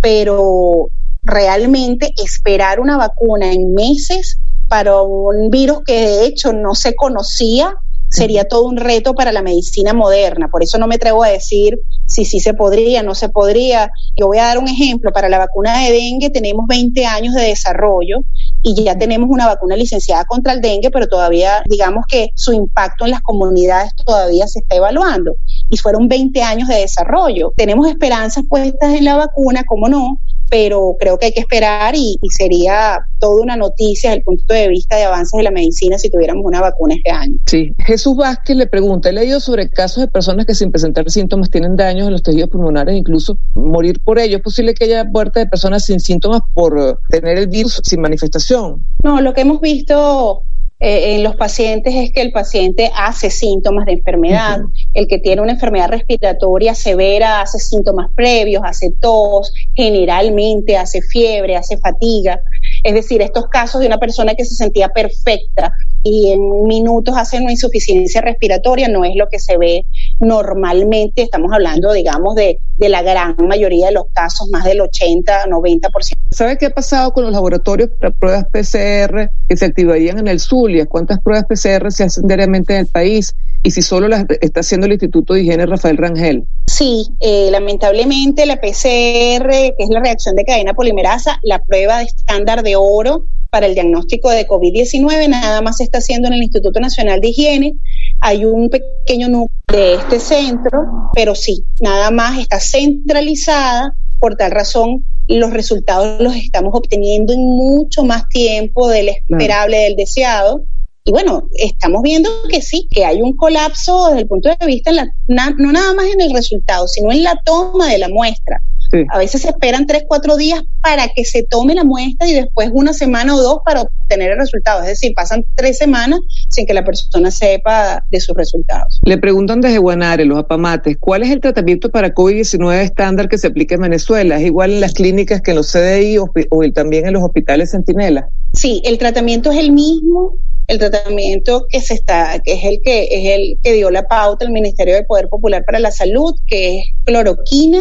pero 0.00 0.88
realmente 1.30 2.12
esperar 2.22 2.80
una 2.80 2.96
vacuna 2.96 3.52
en 3.52 3.72
meses 3.74 4.38
para 4.68 5.02
un 5.02 5.50
virus 5.50 5.82
que 5.84 5.94
de 5.94 6.26
hecho 6.26 6.52
no 6.52 6.74
se 6.74 6.94
conocía 6.94 7.74
sería 8.10 8.44
todo 8.44 8.64
un 8.64 8.76
reto 8.76 9.14
para 9.14 9.32
la 9.32 9.40
medicina 9.40 9.94
moderna. 9.94 10.48
Por 10.48 10.62
eso 10.62 10.78
no 10.78 10.86
me 10.86 10.96
atrevo 10.96 11.22
a 11.22 11.28
decir 11.28 11.78
si 12.06 12.24
sí 12.24 12.40
se 12.40 12.54
podría, 12.54 13.02
no 13.04 13.14
se 13.14 13.28
podría. 13.28 13.90
Yo 14.16 14.26
voy 14.26 14.38
a 14.38 14.46
dar 14.46 14.58
un 14.58 14.68
ejemplo. 14.68 15.12
Para 15.12 15.28
la 15.28 15.38
vacuna 15.38 15.78
de 15.78 15.92
dengue 15.92 16.28
tenemos 16.30 16.66
20 16.66 17.06
años 17.06 17.34
de 17.34 17.42
desarrollo 17.42 18.18
y 18.62 18.82
ya 18.82 18.98
tenemos 18.98 19.28
una 19.30 19.46
vacuna 19.46 19.76
licenciada 19.76 20.24
contra 20.24 20.52
el 20.52 20.60
dengue, 20.60 20.90
pero 20.90 21.06
todavía 21.06 21.62
digamos 21.66 22.04
que 22.08 22.30
su 22.34 22.52
impacto 22.52 23.04
en 23.04 23.12
las 23.12 23.22
comunidades 23.22 23.92
todavía 24.04 24.46
se 24.48 24.58
está 24.58 24.76
evaluando. 24.76 25.36
Y 25.70 25.76
fueron 25.76 26.08
20 26.08 26.42
años 26.42 26.68
de 26.68 26.76
desarrollo. 26.76 27.52
Tenemos 27.56 27.86
esperanzas 27.86 28.44
puestas 28.48 28.92
en 28.94 29.04
la 29.04 29.16
vacuna, 29.16 29.62
¿cómo 29.66 29.88
no? 29.88 30.18
Pero 30.50 30.96
creo 30.98 31.18
que 31.18 31.26
hay 31.26 31.32
que 31.32 31.40
esperar 31.40 31.94
y, 31.94 32.18
sería 32.36 32.98
toda 33.18 33.42
una 33.42 33.56
noticia 33.56 34.10
desde 34.10 34.18
el 34.18 34.24
punto 34.24 34.54
de 34.54 34.68
vista 34.68 34.96
de 34.96 35.04
avances 35.04 35.36
de 35.36 35.42
la 35.42 35.50
medicina 35.50 35.98
si 35.98 36.10
tuviéramos 36.10 36.44
una 36.44 36.60
vacuna 36.60 36.94
este 36.94 37.10
año. 37.10 37.34
Sí, 37.46 37.72
Jesús 37.78 38.16
Vázquez 38.16 38.56
le 38.56 38.66
pregunta, 38.66 39.10
he 39.10 39.12
leído 39.12 39.40
sobre 39.40 39.68
casos 39.68 40.02
de 40.02 40.08
personas 40.08 40.46
que 40.46 40.54
sin 40.54 40.70
presentar 40.70 41.08
síntomas 41.10 41.50
tienen 41.50 41.76
daños 41.76 42.06
en 42.06 42.12
los 42.12 42.22
tejidos 42.22 42.50
pulmonares, 42.50 42.96
incluso 42.96 43.38
morir 43.54 44.00
por 44.04 44.18
ello. 44.18 44.38
¿Es 44.38 44.42
posible 44.42 44.74
que 44.74 44.84
haya 44.84 45.04
muerte 45.04 45.40
de 45.40 45.46
personas 45.46 45.84
sin 45.84 46.00
síntomas 46.00 46.40
por 46.54 46.98
tener 47.08 47.38
el 47.38 47.48
virus 47.48 47.80
sin 47.84 48.00
manifestación? 48.00 48.84
No, 49.02 49.20
lo 49.20 49.32
que 49.34 49.42
hemos 49.42 49.60
visto 49.60 50.44
eh, 50.82 51.14
en 51.14 51.22
los 51.22 51.36
pacientes 51.36 51.94
es 51.94 52.10
que 52.10 52.22
el 52.22 52.32
paciente 52.32 52.90
hace 52.96 53.28
síntomas 53.28 53.84
de 53.84 53.92
enfermedad. 53.92 54.60
El 54.94 55.08
que 55.08 55.18
tiene 55.18 55.42
una 55.42 55.52
enfermedad 55.52 55.90
respiratoria 55.90 56.74
severa 56.74 57.42
hace 57.42 57.58
síntomas 57.58 58.10
previos, 58.14 58.62
hace 58.64 58.90
tos, 58.98 59.52
generalmente 59.74 60.78
hace 60.78 61.02
fiebre, 61.02 61.56
hace 61.56 61.76
fatiga. 61.76 62.40
Es 62.82 62.94
decir, 62.94 63.20
estos 63.20 63.46
casos 63.48 63.82
de 63.82 63.88
una 63.88 63.98
persona 63.98 64.34
que 64.34 64.46
se 64.46 64.54
sentía 64.54 64.88
perfecta 64.88 65.70
y 66.02 66.30
en 66.30 66.62
minutos 66.62 67.14
hace 67.16 67.38
una 67.38 67.50
insuficiencia 67.50 68.22
respiratoria 68.22 68.88
no 68.88 69.04
es 69.04 69.14
lo 69.16 69.28
que 69.28 69.38
se 69.38 69.58
ve 69.58 69.84
normalmente. 70.18 71.22
Estamos 71.22 71.52
hablando, 71.52 71.92
digamos, 71.92 72.34
de, 72.34 72.58
de 72.78 72.88
la 72.88 73.02
gran 73.02 73.36
mayoría 73.46 73.88
de 73.88 73.92
los 73.92 74.04
casos, 74.14 74.48
más 74.50 74.64
del 74.64 74.80
80, 74.80 75.46
90%. 75.46 75.90
¿Sabe 76.30 76.56
qué 76.56 76.66
ha 76.66 76.70
pasado 76.70 77.12
con 77.12 77.24
los 77.24 77.32
laboratorios 77.32 77.90
para 77.98 78.12
pruebas 78.12 78.44
PCR 78.50 79.30
que 79.48 79.56
se 79.56 79.66
activarían 79.66 80.18
en 80.20 80.28
el 80.28 80.40
¿Cuántas 80.86 81.20
pruebas 81.20 81.46
PCR 81.46 81.90
se 81.90 82.04
hacen 82.04 82.26
diariamente 82.26 82.74
en 82.74 82.80
el 82.80 82.86
país? 82.86 83.34
Y 83.62 83.70
si 83.72 83.82
solo 83.82 84.08
las 84.08 84.24
está 84.40 84.60
haciendo 84.60 84.86
el 84.86 84.92
Instituto 84.92 85.34
de 85.34 85.42
Higiene 85.42 85.66
Rafael 85.66 85.98
Rangel. 85.98 86.44
Sí, 86.66 87.08
eh, 87.20 87.48
lamentablemente 87.50 88.46
la 88.46 88.56
PCR, 88.56 89.50
que 89.50 89.74
es 89.78 89.90
la 89.90 90.00
reacción 90.00 90.34
de 90.34 90.44
cadena 90.44 90.72
polimerasa, 90.72 91.38
la 91.42 91.58
prueba 91.58 91.98
de 91.98 92.04
estándar 92.04 92.62
de 92.62 92.76
oro 92.76 93.24
para 93.50 93.66
el 93.66 93.74
diagnóstico 93.74 94.30
de 94.30 94.46
COVID-19, 94.46 95.28
nada 95.28 95.60
más 95.60 95.78
se 95.78 95.84
está 95.84 95.98
haciendo 95.98 96.28
en 96.28 96.34
el 96.34 96.42
Instituto 96.42 96.80
Nacional 96.80 97.20
de 97.20 97.28
Higiene. 97.28 97.74
Hay 98.20 98.44
un 98.44 98.70
pequeño 98.70 99.28
núcleo 99.28 99.50
de 99.68 99.94
este 99.94 100.20
centro, 100.20 101.10
pero 101.14 101.34
sí, 101.34 101.64
nada 101.80 102.10
más 102.10 102.38
está 102.38 102.60
centralizada. 102.60 103.94
Por 104.20 104.36
tal 104.36 104.52
razón, 104.52 105.04
los 105.26 105.50
resultados 105.52 106.20
los 106.20 106.36
estamos 106.36 106.72
obteniendo 106.74 107.32
en 107.32 107.40
mucho 107.40 108.04
más 108.04 108.28
tiempo 108.28 108.88
del 108.88 109.08
esperable, 109.08 109.78
del 109.78 109.96
deseado. 109.96 110.62
Y 111.04 111.10
bueno, 111.10 111.48
estamos 111.54 112.02
viendo 112.02 112.30
que 112.48 112.60
sí, 112.60 112.86
que 112.90 113.04
hay 113.04 113.22
un 113.22 113.36
colapso 113.36 114.08
desde 114.08 114.20
el 114.20 114.28
punto 114.28 114.50
de 114.50 114.66
vista, 114.66 114.92
no 114.92 115.72
nada 115.72 115.94
más 115.94 116.06
en 116.06 116.20
el 116.20 116.32
resultado, 116.32 116.86
sino 116.86 117.10
en 117.10 117.22
la 117.24 117.40
toma 117.44 117.88
de 117.88 117.98
la 117.98 118.08
muestra. 118.08 118.60
A 119.08 119.18
veces 119.18 119.42
se 119.42 119.48
esperan 119.48 119.86
tres, 119.86 120.04
cuatro 120.06 120.36
días 120.36 120.62
para 120.80 121.08
que 121.08 121.24
se 121.24 121.44
tome 121.44 121.74
la 121.74 121.84
muestra 121.84 122.26
y 122.26 122.34
después 122.34 122.70
una 122.72 122.92
semana 122.92 123.34
o 123.34 123.40
dos 123.40 123.58
para 123.64 123.82
obtener 123.82 124.32
el 124.32 124.38
resultado. 124.38 124.82
Es 124.82 124.88
decir, 124.88 125.12
pasan 125.14 125.44
tres 125.54 125.78
semanas 125.78 126.20
sin 126.48 126.66
que 126.66 126.74
la 126.74 126.84
persona 126.84 127.30
sepa 127.30 128.04
de 128.10 128.20
sus 128.20 128.36
resultados. 128.36 129.00
Le 129.04 129.18
preguntan 129.18 129.60
desde 129.60 129.78
Guanare, 129.78 130.24
los 130.24 130.38
apamates, 130.38 130.96
¿cuál 130.98 131.22
es 131.22 131.30
el 131.30 131.40
tratamiento 131.40 131.90
para 131.90 132.14
COVID-19 132.14 132.82
estándar 132.82 133.28
que 133.28 133.38
se 133.38 133.46
aplica 133.46 133.76
en 133.76 133.82
Venezuela? 133.82 134.36
¿Es 134.36 134.46
igual 134.46 134.72
en 134.72 134.80
las 134.80 134.94
clínicas 134.94 135.40
que 135.40 135.52
en 135.52 135.58
los 135.58 135.72
CDI 135.72 136.18
o, 136.18 136.30
también 136.74 137.06
en 137.06 137.14
los 137.14 137.22
hospitales 137.22 137.70
Centinela? 137.70 138.28
Sí, 138.52 138.82
el 138.84 138.98
tratamiento 138.98 139.52
es 139.52 139.58
el 139.58 139.72
mismo, 139.72 140.36
el 140.66 140.78
tratamiento 140.78 141.66
que 141.68 141.80
se 141.80 141.94
está, 141.94 142.40
que 142.44 142.52
es 142.52 142.64
el 142.64 142.80
que 142.82 143.08
es 143.10 143.38
el 143.38 143.58
que 143.62 143.72
dio 143.72 143.90
la 143.90 144.04
pauta 144.04 144.44
el 144.44 144.52
Ministerio 144.52 144.94
de 144.94 145.04
Poder 145.04 145.28
Popular 145.28 145.64
para 145.64 145.78
la 145.78 145.90
Salud, 145.90 146.34
que 146.46 146.78
es 146.78 146.84
cloroquina, 147.04 147.80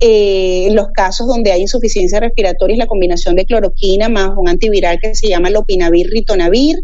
eh, 0.00 0.68
los 0.72 0.88
casos 0.88 1.26
donde 1.26 1.50
hay 1.50 1.62
insuficiencia 1.62 2.20
respiratoria 2.20 2.74
es 2.74 2.78
la 2.78 2.86
combinación 2.86 3.34
de 3.34 3.44
cloroquina 3.44 4.08
más 4.08 4.30
un 4.36 4.48
antiviral 4.48 4.98
que 5.00 5.14
se 5.14 5.28
llama 5.28 5.50
lopinavir 5.50 6.08
ritonavir. 6.08 6.76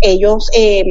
Ellos, 0.00 0.48
eh, 0.54 0.84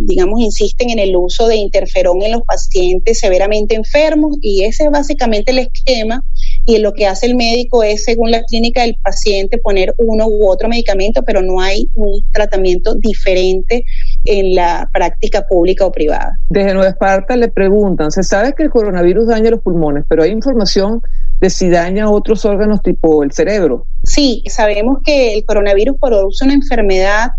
digamos, 0.00 0.40
insisten 0.40 0.90
en 0.90 0.98
el 0.98 1.16
uso 1.16 1.48
de 1.48 1.56
interferón 1.56 2.22
en 2.22 2.32
los 2.32 2.42
pacientes 2.42 3.18
severamente 3.18 3.74
enfermos 3.74 4.36
y 4.40 4.64
ese 4.64 4.84
es 4.84 4.90
básicamente 4.90 5.50
el 5.50 5.58
esquema 5.58 6.24
y 6.66 6.78
lo 6.78 6.92
que 6.92 7.06
hace 7.06 7.26
el 7.26 7.36
médico 7.36 7.82
es, 7.82 8.04
según 8.04 8.30
la 8.30 8.42
clínica 8.42 8.82
del 8.82 8.96
paciente, 9.02 9.58
poner 9.58 9.94
uno 9.98 10.26
u 10.26 10.50
otro 10.50 10.68
medicamento, 10.68 11.22
pero 11.22 11.42
no 11.42 11.60
hay 11.60 11.88
un 11.94 12.22
tratamiento 12.32 12.94
diferente 12.94 13.84
en 14.24 14.54
la 14.54 14.88
práctica 14.92 15.46
pública 15.46 15.84
o 15.84 15.92
privada. 15.92 16.38
Desde 16.48 16.72
Nueva 16.72 16.90
Esparta 16.90 17.36
le 17.36 17.48
preguntan, 17.48 18.10
se 18.10 18.22
sabe 18.22 18.54
que 18.54 18.62
el 18.62 18.70
coronavirus 18.70 19.28
daña 19.28 19.50
los 19.50 19.60
pulmones, 19.60 20.04
pero 20.08 20.22
hay 20.22 20.30
información 20.30 21.02
de 21.40 21.50
si 21.50 21.68
daña 21.68 22.10
otros 22.10 22.44
órganos 22.44 22.80
tipo 22.82 23.22
el 23.22 23.32
cerebro. 23.32 23.86
Sí, 24.04 24.42
sabemos 24.46 24.98
que 25.04 25.34
el 25.34 25.44
coronavirus 25.44 25.96
produce 26.00 26.44
una 26.44 26.54
enfermedad 26.54 27.32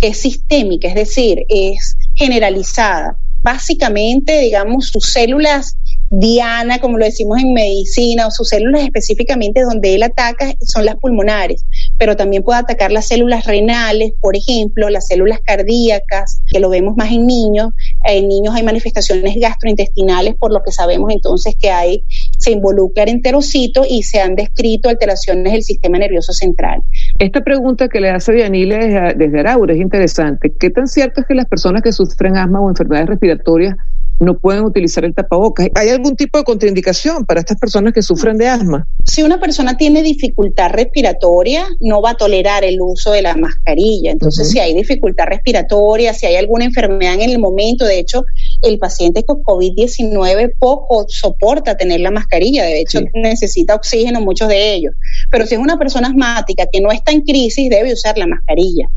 que 0.00 0.08
es 0.08 0.18
sistémica, 0.18 0.88
es 0.88 0.94
decir, 0.94 1.44
es 1.48 1.96
generalizada. 2.14 3.16
Básicamente, 3.42 4.40
digamos, 4.40 4.88
sus 4.88 5.12
células 5.12 5.76
diana, 6.10 6.78
como 6.78 6.98
lo 6.98 7.04
decimos 7.04 7.38
en 7.38 7.52
medicina, 7.52 8.26
o 8.26 8.30
sus 8.30 8.48
células 8.48 8.82
específicamente 8.82 9.62
donde 9.62 9.94
él 9.94 10.02
ataca 10.02 10.52
son 10.60 10.84
las 10.84 10.96
pulmonares, 10.96 11.64
pero 11.98 12.16
también 12.16 12.42
puede 12.42 12.60
atacar 12.60 12.92
las 12.92 13.08
células 13.08 13.46
renales, 13.46 14.12
por 14.20 14.36
ejemplo, 14.36 14.88
las 14.88 15.06
células 15.06 15.40
cardíacas, 15.40 16.40
que 16.50 16.60
lo 16.60 16.70
vemos 16.70 16.96
más 16.96 17.10
en 17.12 17.26
niños. 17.26 17.68
En 18.04 18.28
niños 18.28 18.54
hay 18.54 18.62
manifestaciones 18.62 19.36
gastrointestinales, 19.40 20.34
por 20.36 20.52
lo 20.52 20.62
que 20.62 20.72
sabemos 20.72 21.12
entonces 21.12 21.54
que 21.58 21.70
hay, 21.70 22.04
se 22.38 22.52
involucra 22.52 23.04
el 23.04 23.10
enterocito 23.10 23.84
y 23.88 24.02
se 24.02 24.20
han 24.20 24.34
descrito 24.34 24.88
alteraciones 24.88 25.52
del 25.52 25.62
sistema 25.62 25.98
nervioso 25.98 26.32
central. 26.32 26.82
Esta 27.18 27.42
pregunta 27.42 27.88
que 27.88 28.00
le 28.00 28.10
hace 28.10 28.32
Dianile 28.32 28.78
desde, 28.78 29.14
desde 29.14 29.48
es 29.72 29.80
interesante. 29.80 30.52
¿Qué 30.58 30.70
tan 30.70 30.86
cierto 30.86 31.20
es 31.20 31.26
que 31.26 31.34
las 31.34 31.46
personas 31.46 31.82
que 31.82 31.92
sufren 31.92 32.36
asma 32.36 32.60
o 32.60 32.68
enfermedades 32.68 33.08
respiratorias 33.08 33.76
no 34.20 34.38
pueden 34.38 34.64
utilizar 34.64 35.04
el 35.04 35.14
tapabocas. 35.14 35.68
¿Hay 35.74 35.88
algún 35.88 36.16
tipo 36.16 36.38
de 36.38 36.44
contraindicación 36.44 37.24
para 37.24 37.40
estas 37.40 37.58
personas 37.58 37.92
que 37.92 38.02
sufren 38.02 38.36
de 38.38 38.48
asma? 38.48 38.86
Si 39.04 39.22
una 39.22 39.40
persona 39.40 39.76
tiene 39.76 40.02
dificultad 40.02 40.70
respiratoria, 40.70 41.66
no 41.80 42.02
va 42.02 42.10
a 42.10 42.14
tolerar 42.14 42.64
el 42.64 42.80
uso 42.80 43.12
de 43.12 43.22
la 43.22 43.36
mascarilla. 43.36 44.10
Entonces, 44.10 44.50
si 44.50 44.58
hay 44.58 44.74
dificultad 44.74 45.26
respiratoria, 45.26 46.14
si 46.14 46.26
hay 46.26 46.36
alguna 46.36 46.64
enfermedad 46.64 47.14
en 47.14 47.30
el 47.30 47.38
momento, 47.38 47.84
de 47.84 47.98
hecho, 47.98 48.24
el 48.62 48.78
paciente 48.78 49.24
con 49.24 49.42
COVID-19 49.42 50.54
poco 50.58 51.06
soporta 51.08 51.76
tener 51.76 52.00
la 52.00 52.10
mascarilla, 52.10 52.64
de 52.64 52.80
hecho, 52.80 53.00
necesita 53.14 53.74
oxígeno 53.74 54.20
muchos 54.20 54.48
de 54.48 54.74
ellos. 54.74 54.94
Pero 55.30 55.46
si 55.46 55.54
es 55.54 55.60
una 55.60 55.78
persona 55.78 56.08
asmática 56.08 56.66
que 56.70 56.80
no 56.80 56.90
está 56.90 57.12
en 57.12 57.22
crisis, 57.22 57.70
debe 57.70 57.92
usar 57.92 58.18
la 58.18 58.26
mascarilla. 58.26 58.88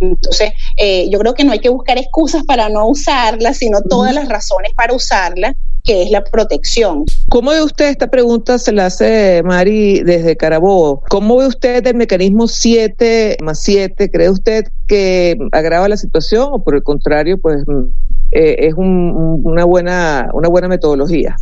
Entonces, 0.00 0.52
eh, 0.76 1.08
yo 1.10 1.18
creo 1.18 1.34
que 1.34 1.44
no 1.44 1.52
hay 1.52 1.58
que 1.58 1.68
buscar 1.68 1.98
excusas 1.98 2.44
para 2.44 2.68
no 2.68 2.88
usarla, 2.88 3.54
sino 3.54 3.82
todas 3.82 4.14
las 4.14 4.28
razones 4.28 4.69
para 4.74 4.94
usarla, 4.94 5.54
que 5.84 6.02
es 6.02 6.10
la 6.10 6.22
protección. 6.24 7.04
¿Cómo 7.28 7.50
ve 7.50 7.62
usted 7.62 7.88
esta 7.88 8.08
pregunta? 8.08 8.58
Se 8.58 8.72
la 8.72 8.86
hace 8.86 9.42
Mari 9.44 10.02
desde 10.02 10.36
Carabobo. 10.36 11.02
¿Cómo 11.08 11.36
ve 11.36 11.46
usted 11.46 11.86
el 11.86 11.94
mecanismo 11.94 12.48
7 12.48 13.38
más 13.42 13.60
7? 13.62 14.10
¿Cree 14.10 14.30
usted 14.30 14.66
que 14.86 15.38
agrava 15.52 15.88
la 15.88 15.96
situación 15.96 16.48
o 16.52 16.62
por 16.62 16.74
el 16.74 16.82
contrario, 16.82 17.40
pues 17.40 17.64
mm, 17.66 17.84
eh, 18.32 18.56
es 18.58 18.74
una, 18.76 19.64
buena, 19.64 20.28
una 20.32 20.48
buena 20.48 20.68
metodología? 20.68 21.36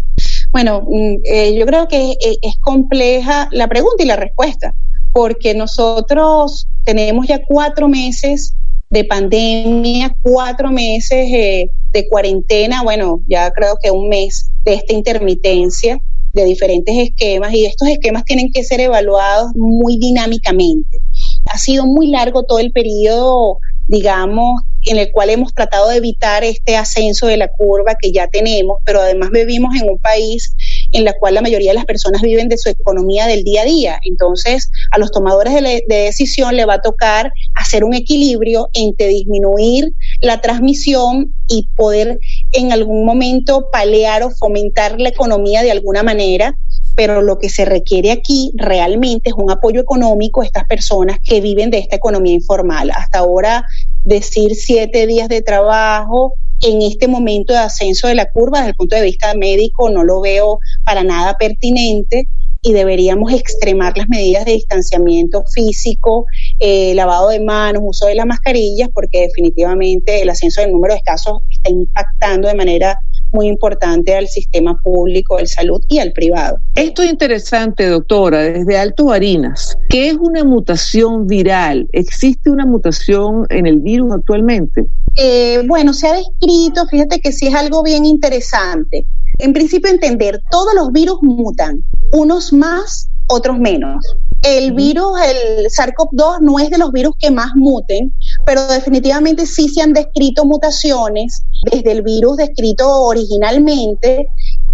Bueno, 0.53 0.83
mm, 0.89 1.17
eh, 1.25 1.59
yo 1.59 1.67
creo 1.67 1.89
que 1.89 2.15
es 2.21 2.59
compleja 2.61 3.49
la 3.53 3.69
pregunta 3.69 4.03
y 4.03 4.07
la 4.07 4.17
respuesta, 4.17 4.73
porque 5.13 5.55
nosotros 5.55 6.69
tenemos 6.85 7.27
ya 7.27 7.43
cuatro 7.47 7.89
meses 7.89 8.55
de 8.91 9.05
pandemia, 9.05 10.15
cuatro 10.23 10.71
meses 10.71 11.29
eh, 11.33 11.71
de 11.93 12.09
cuarentena, 12.09 12.83
bueno, 12.83 13.21
ya 13.29 13.51
creo 13.51 13.77
que 13.83 13.91
un 13.91 14.09
mes 14.09 14.51
de 14.65 14.75
esta 14.75 14.93
intermitencia 14.93 16.01
de 16.33 16.45
diferentes 16.45 16.95
esquemas 16.97 17.53
y 17.55 17.67
estos 17.67 17.89
esquemas 17.89 18.25
tienen 18.25 18.53
que 18.53 18.63
ser 18.63 18.81
evaluados 18.81 19.53
muy 19.55 19.99
dinámicamente. 19.99 21.01
Ha 21.47 21.59
sido 21.59 21.87
muy 21.87 22.09
largo 22.09 22.45
todo 22.45 22.59
el 22.59 22.73
periodo, 22.73 23.59
digamos, 23.87 24.63
en 24.85 24.99
el 24.99 25.11
cual 25.11 25.31
hemos 25.31 25.55
tratado 25.55 25.89
de 25.89 25.97
evitar 25.97 26.45
este 26.45 26.77
ascenso 26.77 27.27
de 27.27 27.37
la 27.37 27.49
curva 27.49 27.97
que 28.01 28.13
ya 28.13 28.29
tenemos, 28.29 28.79
pero 28.85 29.01
además 29.01 29.31
vivimos 29.31 29.75
en 29.81 29.89
un 29.89 29.99
país 29.99 30.55
en 30.93 31.05
la 31.05 31.13
cual 31.13 31.35
la 31.35 31.43
mayoría 31.43 31.71
de 31.71 31.77
las 31.77 31.85
personas 31.85 32.23
viven 32.23 32.49
de 32.49 32.59
su 32.59 32.69
economía 32.69 33.27
del 33.27 33.45
día 33.45 33.63
a 33.63 33.65
día. 33.65 34.01
Entonces, 34.05 34.71
a 34.91 34.99
los 34.99 35.11
tomadores 35.11 35.55
de, 35.55 35.85
decisión 35.89 36.57
le 36.57 36.65
va 36.65 36.75
a 36.75 36.81
tocar 36.81 37.33
hacer 37.55 37.85
un 37.85 37.95
equilibrio 37.95 38.71
entre 38.73 39.09
disminuir 39.09 39.93
la 40.21 40.41
transmisión 40.41 41.35
y 41.49 41.69
poder 41.77 42.19
en 42.53 42.73
algún 42.73 43.05
momento 43.05 43.69
palear 43.73 44.23
o 44.23 44.31
fomentar 44.31 45.01
la 45.01 45.09
economía 45.09 45.63
de 45.63 45.71
alguna 45.71 46.03
manera 46.03 46.55
pero 46.99 47.23
lo 47.23 47.39
que 47.39 47.49
se 47.49 47.65
requiere 47.65 48.11
aquí 48.11 48.51
realmente 48.57 49.31
es 49.31 49.37
un 49.39 49.53
apoyo 49.53 49.81
económico 49.81 50.43
a 50.43 50.45
estas 50.45 50.65
personas 50.65 51.19
que 51.23 51.41
viven 51.41 51.71
de 51.71 51.79
esta 51.79 51.95
economía 51.95 52.35
informal. 52.35 52.91
Hasta 52.91 53.21
ahora 53.21 53.65
decir 54.03 54.57
siete 54.57 55.07
días 55.07 55.29
de 55.29 55.41
trabajo 55.41 56.35
en 56.61 56.83
este 56.83 57.09
momento 57.09 57.53
de 57.53 57.61
ascenso 57.61 58.09
de 58.09 58.15
la 58.15 58.31
curva 58.31 58.59
desde 58.59 58.71
el 58.71 58.77
punto 58.77 58.97
de 58.97 59.03
vista 59.03 59.35
médico 59.35 59.91
no 59.91 60.05
lo 60.05 60.21
veo 60.21 60.59
para 60.85 61.05
nada 61.05 61.37
pertinente 61.39 62.29
y 62.63 62.73
deberíamos 62.73 63.33
extremar 63.33 63.97
las 63.97 64.09
medidas 64.09 64.45
de 64.45 64.53
distanciamiento 64.53 65.45
físico, 65.55 66.27
eh, 66.59 66.95
lavado 66.95 67.29
de 67.29 67.41
manos, 67.41 67.83
uso 67.85 68.07
de 68.07 68.15
las 68.15 68.27
mascarillas, 68.27 68.89
porque 68.93 69.21
definitivamente 69.21 70.23
el 70.23 70.31
ascenso 70.31 70.61
del 70.61 70.73
número 70.73 70.95
de 70.95 71.03
casos 71.03 71.43
está 71.51 71.71
impactando 71.71 72.49
de 72.49 72.55
manera 72.55 72.99
muy 73.33 73.47
importante 73.47 74.15
al 74.15 74.27
sistema 74.27 74.79
público 74.83 75.37
de 75.37 75.47
salud 75.47 75.83
y 75.89 75.99
al 75.99 76.13
privado. 76.13 76.59
Esto 76.75 77.03
es 77.03 77.11
interesante, 77.11 77.87
doctora, 77.87 78.41
desde 78.41 78.79
Alto 78.79 79.07
Barinas. 79.07 79.77
¿Qué 79.89 80.09
es 80.09 80.17
una 80.19 80.45
mutación 80.45 81.27
viral? 81.27 81.89
¿Existe 81.93 82.51
una 82.51 82.67
mutación 82.67 83.47
en 83.51 83.67
el 83.67 83.81
virus 83.81 84.15
actualmente? 84.15 84.87
Eh, 85.17 85.63
bueno, 85.67 85.93
se 85.93 86.09
ha 86.09 86.15
descrito, 86.15 86.87
fíjate 86.87 87.21
que 87.21 87.33
sí 87.33 87.49
es 87.49 87.55
algo 87.55 87.83
bien 87.83 88.07
interesante. 88.07 89.07
En 89.39 89.53
principio, 89.53 89.91
entender, 89.91 90.41
todos 90.51 90.75
los 90.75 90.91
virus 90.93 91.19
mutan, 91.23 91.83
unos 92.13 92.53
más, 92.53 93.09
otros 93.29 93.59
menos. 93.59 94.05
El 94.43 94.73
virus, 94.73 95.19
el 95.21 95.67
SARS-CoV-2 95.67 96.41
no 96.43 96.59
es 96.59 96.71
de 96.71 96.79
los 96.79 96.93
virus 96.93 97.15
que 97.19 97.31
más 97.31 97.51
muten, 97.57 98.15
pero 98.47 98.67
definitivamente 98.69 99.47
sí 99.47 99.69
se 99.69 99.83
han 99.83 99.93
descrito 99.93 100.45
mutaciones 100.45 101.43
desde 101.71 101.91
el 101.91 102.03
virus 102.03 102.37
descrito 102.37 103.03
originalmente. 103.03 104.29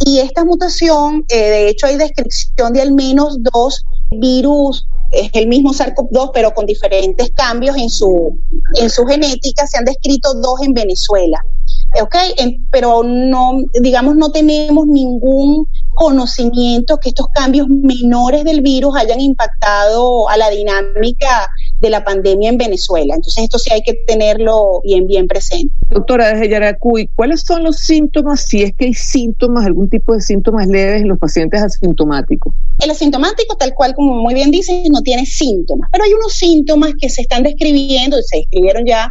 Y 0.05 0.19
esta 0.19 0.45
mutación, 0.45 1.25
eh, 1.29 1.37
de 1.37 1.69
hecho 1.69 1.87
hay 1.87 1.97
descripción 1.97 2.73
de 2.73 2.83
al 2.83 2.93
menos 2.93 3.39
dos 3.55 3.85
virus, 4.11 4.87
es 5.13 5.31
el 5.33 5.47
mismo 5.47 5.73
SARS-CoV-2 5.73 6.31
pero 6.35 6.53
con 6.53 6.67
diferentes 6.67 7.31
cambios 7.31 7.77
en 7.77 7.89
su, 7.89 8.39
en 8.75 8.91
su 8.91 9.07
genética, 9.07 9.67
se 9.67 9.79
han 9.79 9.85
descrito 9.85 10.35
dos 10.35 10.61
en 10.63 10.75
Venezuela. 10.75 11.39
¿Ok? 12.03 12.17
pero 12.71 13.03
no, 13.03 13.63
digamos, 13.81 14.17
no 14.17 14.31
tenemos 14.31 14.87
ningún 14.87 15.67
conocimiento 15.95 16.99
que 16.99 17.11
estos 17.11 17.29
cambios 17.33 17.69
menores 17.69 18.45
del 18.45 18.61
virus 18.63 18.97
hayan 18.97 19.21
impactado 19.21 20.29
a 20.29 20.37
la 20.37 20.51
dinámica 20.51 21.49
de 21.81 21.91
la 21.91 22.05
pandemia 22.05 22.51
en 22.51 22.59
Venezuela. 22.59 23.15
Entonces 23.15 23.45
esto 23.45 23.59
sí 23.59 23.73
hay 23.73 23.83
que 23.83 23.95
tenerlo 24.07 24.81
bien, 24.83 25.07
bien 25.07 25.29
presente. 25.29 25.73
Doctora, 25.91 26.29
desde 26.31 26.49
Yaracuy, 26.49 27.09
¿cuáles 27.15 27.43
son 27.43 27.63
los 27.63 27.77
síntomas, 27.77 28.45
si 28.47 28.63
es 28.63 28.75
que 28.75 28.87
hay 28.87 28.95
síntomas, 28.95 29.67
algún 29.67 29.89
tipo 29.89 30.15
de 30.15 30.21
síntomas 30.21 30.67
leves 30.67 31.03
en 31.03 31.09
los 31.09 31.19
pacientes 31.19 31.63
asintomáticos? 31.63 32.53
El 32.81 32.91
asintomático, 32.91 33.57
tal 33.57 33.75
cual 33.75 33.95
como 33.95 34.15
muy 34.17 34.35
bien 34.35 34.51
dice, 34.51 34.85
no 34.91 35.01
tiene 35.03 35.27
síntomas, 35.27 35.89
pero 35.93 36.05
hay 36.05 36.13
unos 36.13 36.33
síntomas 36.33 36.93
que 36.99 37.09
se 37.09 37.23
están 37.23 37.45
describiendo, 37.45 38.17
se 38.23 38.39
describieron 38.39 38.85
ya 38.85 39.11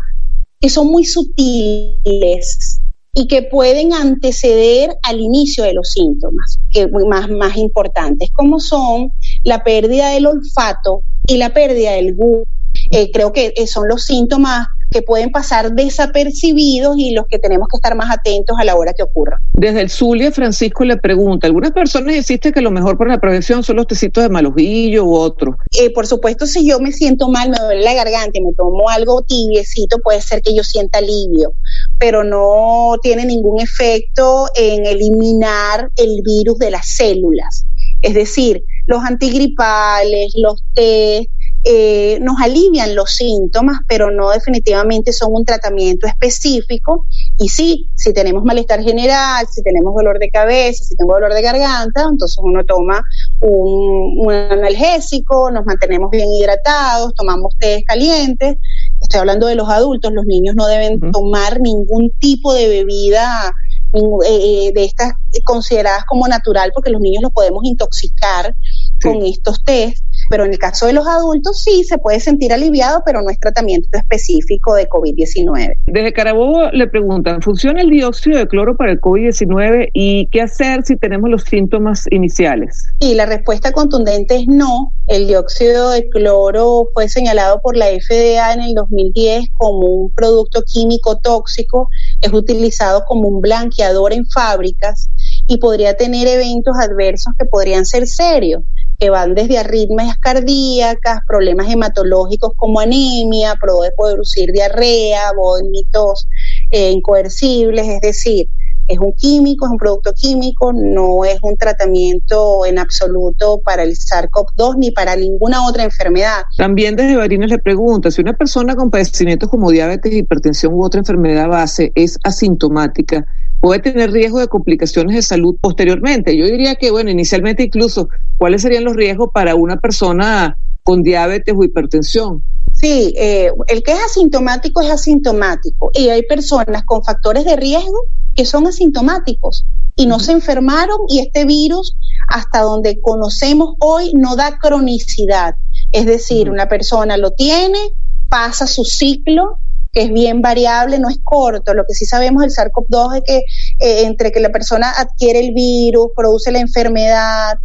que 0.63 0.69
son 0.69 0.87
muy 0.87 1.03
sutiles 1.03 2.79
y 3.13 3.27
que 3.27 3.43
pueden 3.43 3.93
anteceder 3.93 4.95
al 5.03 5.19
inicio 5.19 5.65
de 5.65 5.73
los 5.73 5.89
síntomas, 5.89 6.57
que 6.71 6.87
más, 7.05 7.29
más 7.29 7.57
importantes, 7.57 8.29
como 8.33 8.61
son 8.61 9.11
la 9.43 9.61
pérdida 9.65 10.11
del 10.11 10.25
olfato 10.25 11.01
y 11.27 11.35
la 11.35 11.53
pérdida 11.53 11.91
del 11.91 12.15
gusto. 12.15 12.49
Eh, 12.91 13.11
creo 13.11 13.33
que 13.33 13.53
eh, 13.57 13.67
son 13.67 13.89
los 13.89 14.05
síntomas 14.05 14.67
que 14.93 15.01
pueden 15.01 15.31
pasar 15.31 15.73
desapercibidos 15.73 16.95
y 16.97 17.11
los 17.11 17.25
que 17.27 17.39
tenemos 17.39 17.67
que 17.67 17.77
estar 17.77 17.95
más 17.95 18.11
atentos 18.11 18.55
a 18.59 18.63
la 18.63 18.75
hora 18.75 18.93
que 18.93 19.03
ocurra. 19.03 19.39
Desde 19.53 19.81
el 19.81 19.89
Zulia, 19.89 20.31
Francisco 20.31 20.85
le 20.85 20.97
pregunta, 20.97 21.47
algunas 21.47 21.71
personas 21.71 22.15
insisten 22.15 22.53
que 22.53 22.61
lo 22.61 22.71
mejor 22.71 22.97
para 22.97 23.11
la 23.11 23.19
prevención 23.19 23.63
son 23.63 23.77
los 23.77 23.87
tecitos 23.87 24.23
de 24.23 24.29
malojillo 24.29 25.03
u 25.03 25.15
otros. 25.15 25.55
Eh, 25.71 25.91
por 25.91 26.05
supuesto, 26.07 26.45
si 26.45 26.65
yo 26.67 26.79
me 26.79 26.91
siento 26.91 27.27
mal, 27.27 27.49
me 27.49 27.57
duele 27.57 27.81
la 27.81 27.93
garganta 27.93 28.37
y 28.37 28.41
me 28.41 28.53
tomo 28.53 28.87
algo 28.89 29.23
tibiecito, 29.23 29.97
puede 29.99 30.21
ser 30.21 30.41
que 30.41 30.55
yo 30.55 30.63
sienta 30.63 30.99
alivio, 30.99 31.53
pero 31.97 32.23
no 32.23 32.95
tiene 33.01 33.25
ningún 33.25 33.59
efecto 33.59 34.47
en 34.55 34.85
eliminar 34.85 35.89
el 35.95 36.21
virus 36.23 36.59
de 36.59 36.71
las 36.71 36.87
células. 36.87 37.65
Es 38.01 38.13
decir, 38.13 38.63
los 38.85 39.03
antigripales, 39.03 40.33
los 40.35 40.61
test, 40.73 41.29
eh, 41.65 42.19
nos 42.21 42.41
alivian 42.41 42.93
los 42.93 43.11
síntomas, 43.11 43.79
pero 43.87 44.11
no 44.11 44.31
definitivamente 44.31 45.13
son 45.13 45.29
un 45.31 45.45
tratamiento 45.45 46.07
específico. 46.07 47.05
Y 47.37 47.47
sí, 47.49 47.87
si 47.95 48.13
tenemos 48.13 48.43
malestar 48.43 48.83
general, 48.83 49.45
si 49.49 49.63
tenemos 49.63 49.93
dolor 49.95 50.19
de 50.19 50.29
cabeza, 50.29 50.83
si 50.83 50.95
tengo 50.95 51.13
dolor 51.13 51.33
de 51.33 51.41
garganta, 51.41 52.01
entonces 52.09 52.37
uno 52.41 52.65
toma 52.65 53.01
un, 53.39 54.31
analgésico, 54.31 55.51
nos 55.51 55.65
mantenemos 55.65 56.11
bien 56.11 56.27
hidratados, 56.29 57.13
tomamos 57.15 57.55
té 57.57 57.83
calientes. 57.87 58.57
Estoy 59.01 59.19
hablando 59.21 59.47
de 59.47 59.55
los 59.55 59.69
adultos, 59.69 60.11
los 60.11 60.25
niños 60.25 60.55
no 60.55 60.67
deben 60.67 60.99
tomar 61.11 61.61
ningún 61.61 62.11
tipo 62.19 62.53
de 62.53 62.67
bebida 62.67 63.53
eh, 63.93 64.71
de 64.73 64.83
estas 64.83 65.13
consideradas 65.43 66.03
como 66.05 66.27
natural, 66.27 66.71
porque 66.73 66.91
los 66.91 67.01
niños 67.01 67.23
los 67.23 67.31
podemos 67.31 67.63
intoxicar 67.63 68.55
con 69.01 69.23
estos 69.23 69.63
test 69.63 70.03
pero 70.29 70.45
en 70.45 70.51
el 70.51 70.57
caso 70.57 70.87
de 70.87 70.93
los 70.93 71.05
adultos 71.07 71.61
sí 71.63 71.83
se 71.83 71.97
puede 71.97 72.19
sentir 72.19 72.53
aliviado, 72.53 73.01
pero 73.05 73.21
no 73.21 73.29
es 73.29 73.39
tratamiento 73.39 73.87
específico 73.93 74.75
de 74.75 74.87
COVID-19. 74.87 75.75
Desde 75.85 76.13
Carabobo 76.13 76.69
le 76.71 76.87
preguntan, 76.87 77.41
¿funciona 77.41 77.81
el 77.81 77.89
dióxido 77.89 78.39
de 78.39 78.47
cloro 78.47 78.75
para 78.75 78.91
el 78.91 79.01
COVID-19 79.01 79.89
y 79.93 80.27
qué 80.31 80.41
hacer 80.41 80.83
si 80.85 80.95
tenemos 80.95 81.29
los 81.29 81.43
síntomas 81.43 82.05
iniciales? 82.11 82.87
Y 82.99 83.13
la 83.15 83.25
respuesta 83.25 83.71
contundente 83.71 84.35
es 84.35 84.47
no. 84.47 84.93
El 85.07 85.27
dióxido 85.27 85.89
de 85.89 86.07
cloro 86.09 86.87
fue 86.93 87.09
señalado 87.09 87.59
por 87.61 87.75
la 87.75 87.87
FDA 87.87 88.53
en 88.53 88.61
el 88.61 88.73
2010 88.73 89.49
como 89.57 89.85
un 89.85 90.11
producto 90.11 90.61
químico 90.63 91.17
tóxico, 91.17 91.89
es 92.21 92.31
utilizado 92.31 93.03
como 93.05 93.27
un 93.27 93.41
blanqueador 93.41 93.82
en 94.11 94.25
fábricas 94.27 95.09
y 95.47 95.57
podría 95.57 95.95
tener 95.95 96.27
eventos 96.27 96.75
adversos 96.79 97.33
que 97.37 97.45
podrían 97.45 97.85
ser 97.85 98.07
serios 98.07 98.61
que 98.99 99.09
van 99.09 99.33
desde 99.33 99.57
arritmias 99.57 100.17
cardíacas, 100.17 101.19
problemas 101.27 101.69
hematológicos 101.69 102.53
como 102.55 102.79
anemia, 102.79 103.55
puede 103.59 103.91
producir 103.97 104.51
diarrea, 104.51 105.31
vómitos 105.35 106.27
eh, 106.71 106.91
incoercibles, 106.91 107.87
es 107.87 108.01
decir, 108.01 108.47
es 108.87 108.99
un 108.99 109.13
químico, 109.13 109.65
es 109.65 109.71
un 109.71 109.77
producto 109.77 110.11
químico, 110.13 110.73
no 110.73 111.23
es 111.23 111.37
un 111.41 111.55
tratamiento 111.55 112.65
en 112.65 112.79
absoluto 112.79 113.61
para 113.63 113.83
el 113.83 113.91
SARS-CoV-2 113.91 114.75
ni 114.77 114.91
para 114.91 115.15
ninguna 115.15 115.65
otra 115.67 115.83
enfermedad. 115.83 116.43
También 116.57 116.95
desde 116.95 117.15
Barines 117.15 117.49
le 117.49 117.59
pregunta, 117.59 118.11
si 118.11 118.21
una 118.21 118.33
persona 118.33 118.75
con 118.75 118.91
padecimientos 118.91 119.49
como 119.49 119.71
diabetes, 119.71 120.13
hipertensión 120.13 120.73
u 120.73 120.83
otra 120.83 120.99
enfermedad 120.99 121.47
base 121.47 121.91
es 121.95 122.19
asintomática, 122.23 123.25
puede 123.63 123.79
tener 123.79 124.11
riesgo 124.11 124.41
de 124.41 124.49
complicaciones 124.49 125.15
de 125.15 125.21
salud 125.21 125.55
posteriormente. 125.61 126.35
Yo 126.35 126.45
diría 126.45 126.75
que, 126.75 126.91
bueno, 126.91 127.09
inicialmente 127.09 127.63
incluso, 127.63 128.09
¿cuáles 128.37 128.61
serían 128.61 128.83
los 128.83 128.93
riesgos 128.93 129.29
para 129.33 129.55
una 129.55 129.77
persona 129.77 130.57
con 130.83 131.01
diabetes 131.01 131.55
o 131.57 131.63
hipertensión? 131.63 132.43
Sí, 132.73 133.13
eh, 133.17 133.53
el 133.67 133.81
que 133.81 133.93
es 133.93 133.99
asintomático 134.03 134.81
es 134.81 134.91
asintomático 134.91 135.91
y 135.93 136.09
hay 136.09 136.23
personas 136.23 136.83
con 136.83 137.05
factores 137.05 137.45
de 137.45 137.55
riesgo 137.55 138.03
que 138.35 138.43
son 138.43 138.67
asintomáticos 138.67 139.65
y 139.95 140.07
no 140.07 140.19
se 140.19 140.33
enfermaron 140.33 140.97
y 141.07 141.19
este 141.19 141.45
virus, 141.45 141.95
hasta 142.27 142.63
donde 142.63 142.99
conocemos 142.99 143.75
hoy, 143.79 144.11
no 144.13 144.35
da 144.35 144.57
cronicidad. 144.57 145.55
Es 145.93 146.05
decir, 146.05 146.49
una 146.49 146.67
persona 146.67 147.15
lo 147.15 147.31
tiene, 147.31 147.79
pasa 148.27 148.67
su 148.67 148.83
ciclo 148.83 149.59
que 149.93 150.01
es 150.01 150.11
bien 150.11 150.41
variable, 150.41 150.99
no 150.99 151.07
es 151.07 151.19
corto. 151.23 151.73
Lo 151.73 151.85
que 151.85 151.93
sí 151.93 152.05
sabemos 152.05 152.41
del 152.41 152.51
SARS-CoV-2 152.51 153.17
es 153.17 153.21
que 153.25 153.37
eh, 153.37 154.05
entre 154.05 154.31
que 154.31 154.39
la 154.39 154.49
persona 154.49 154.91
adquiere 154.91 155.39
el 155.39 155.53
virus, 155.53 156.07
produce 156.15 156.51
la 156.51 156.59
enfermedad, 156.59 157.57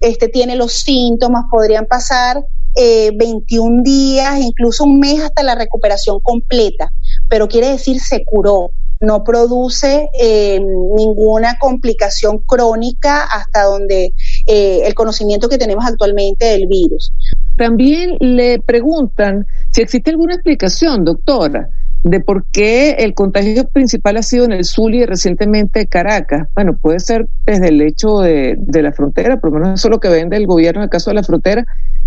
este, 0.00 0.28
tiene 0.28 0.56
los 0.56 0.72
síntomas, 0.72 1.44
podrían 1.50 1.86
pasar 1.86 2.44
eh, 2.74 3.12
21 3.16 3.82
días, 3.82 4.38
incluso 4.38 4.84
un 4.84 4.98
mes 4.98 5.22
hasta 5.22 5.42
la 5.42 5.54
recuperación 5.54 6.20
completa, 6.20 6.92
pero 7.28 7.48
quiere 7.48 7.70
decir 7.70 8.00
se 8.00 8.22
curó, 8.24 8.70
no 9.00 9.24
produce 9.24 10.08
eh, 10.18 10.60
ninguna 10.60 11.58
complicación 11.58 12.38
crónica 12.46 13.24
hasta 13.24 13.62
donde 13.62 14.12
eh, 14.46 14.82
el 14.84 14.94
conocimiento 14.94 15.48
que 15.48 15.58
tenemos 15.58 15.86
actualmente 15.86 16.46
del 16.46 16.66
virus. 16.66 17.12
También 17.56 18.16
le 18.20 18.58
preguntan 18.60 19.46
si 19.70 19.82
existe 19.82 20.10
alguna 20.10 20.34
explicación, 20.34 21.04
doctora, 21.04 21.68
de 22.02 22.20
por 22.20 22.44
qué 22.52 22.92
el 22.98 23.14
contagio 23.14 23.66
principal 23.68 24.16
ha 24.16 24.22
sido 24.22 24.44
en 24.44 24.52
el 24.52 24.64
Zulia 24.64 25.02
y 25.02 25.06
recientemente 25.06 25.86
Caracas. 25.86 26.48
Bueno, 26.54 26.76
puede 26.76 27.00
ser 27.00 27.26
desde 27.44 27.68
el 27.68 27.80
hecho 27.80 28.20
de, 28.20 28.56
la 28.72 28.92
frontera, 28.92 29.40
por 29.40 29.50
lo 29.50 29.58
menos 29.58 29.80
eso 29.80 29.88
es 29.88 29.90
lo 29.90 29.98
que 29.98 30.08
vende 30.08 30.36
el 30.36 30.46
gobierno 30.46 30.82
en 30.82 30.84
el 30.84 30.90
caso 30.90 31.10
de 31.10 31.14
la 31.14 31.24
frontera, 31.24 31.64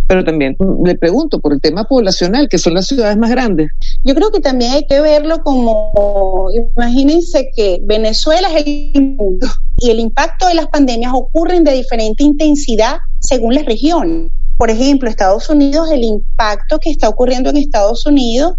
pero 0.07 0.23
también 0.23 0.55
le 0.85 0.95
pregunto 0.95 1.39
por 1.39 1.51
el 1.53 1.59
tema 1.59 1.83
poblacional, 1.83 2.47
que 2.47 2.57
son 2.57 2.75
las 2.75 2.88
ciudades 2.88 3.17
más 3.17 3.29
grandes. 3.29 3.71
Yo 4.03 4.15
creo 4.15 4.31
que 4.31 4.39
también 4.39 4.71
hay 4.71 4.85
que 4.88 5.01
verlo 5.01 5.43
como, 5.43 6.47
imagínense 6.53 7.51
que 7.55 7.79
Venezuela 7.83 8.47
es 8.57 8.65
el 8.65 9.15
mundo 9.17 9.47
y 9.79 9.91
el 9.91 9.99
impacto 9.99 10.47
de 10.47 10.55
las 10.55 10.67
pandemias 10.67 11.12
ocurren 11.13 11.63
de 11.63 11.73
diferente 11.73 12.23
intensidad 12.23 12.97
según 13.19 13.53
las 13.53 13.65
regiones. 13.65 14.31
Por 14.59 14.69
ejemplo, 14.69 15.09
Estados 15.09 15.49
Unidos, 15.49 15.89
el 15.89 16.03
impacto 16.03 16.79
que 16.79 16.89
está 16.89 17.07
ocurriendo 17.07 17.49
en 17.49 17.55
Estados 17.55 18.05
Unidos 18.05 18.55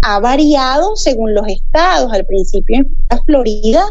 ha 0.00 0.20
variado 0.20 0.94
según 0.94 1.34
los 1.34 1.48
estados. 1.48 2.12
Al 2.12 2.24
principio 2.24 2.76
en 2.78 2.96
Florida 3.26 3.84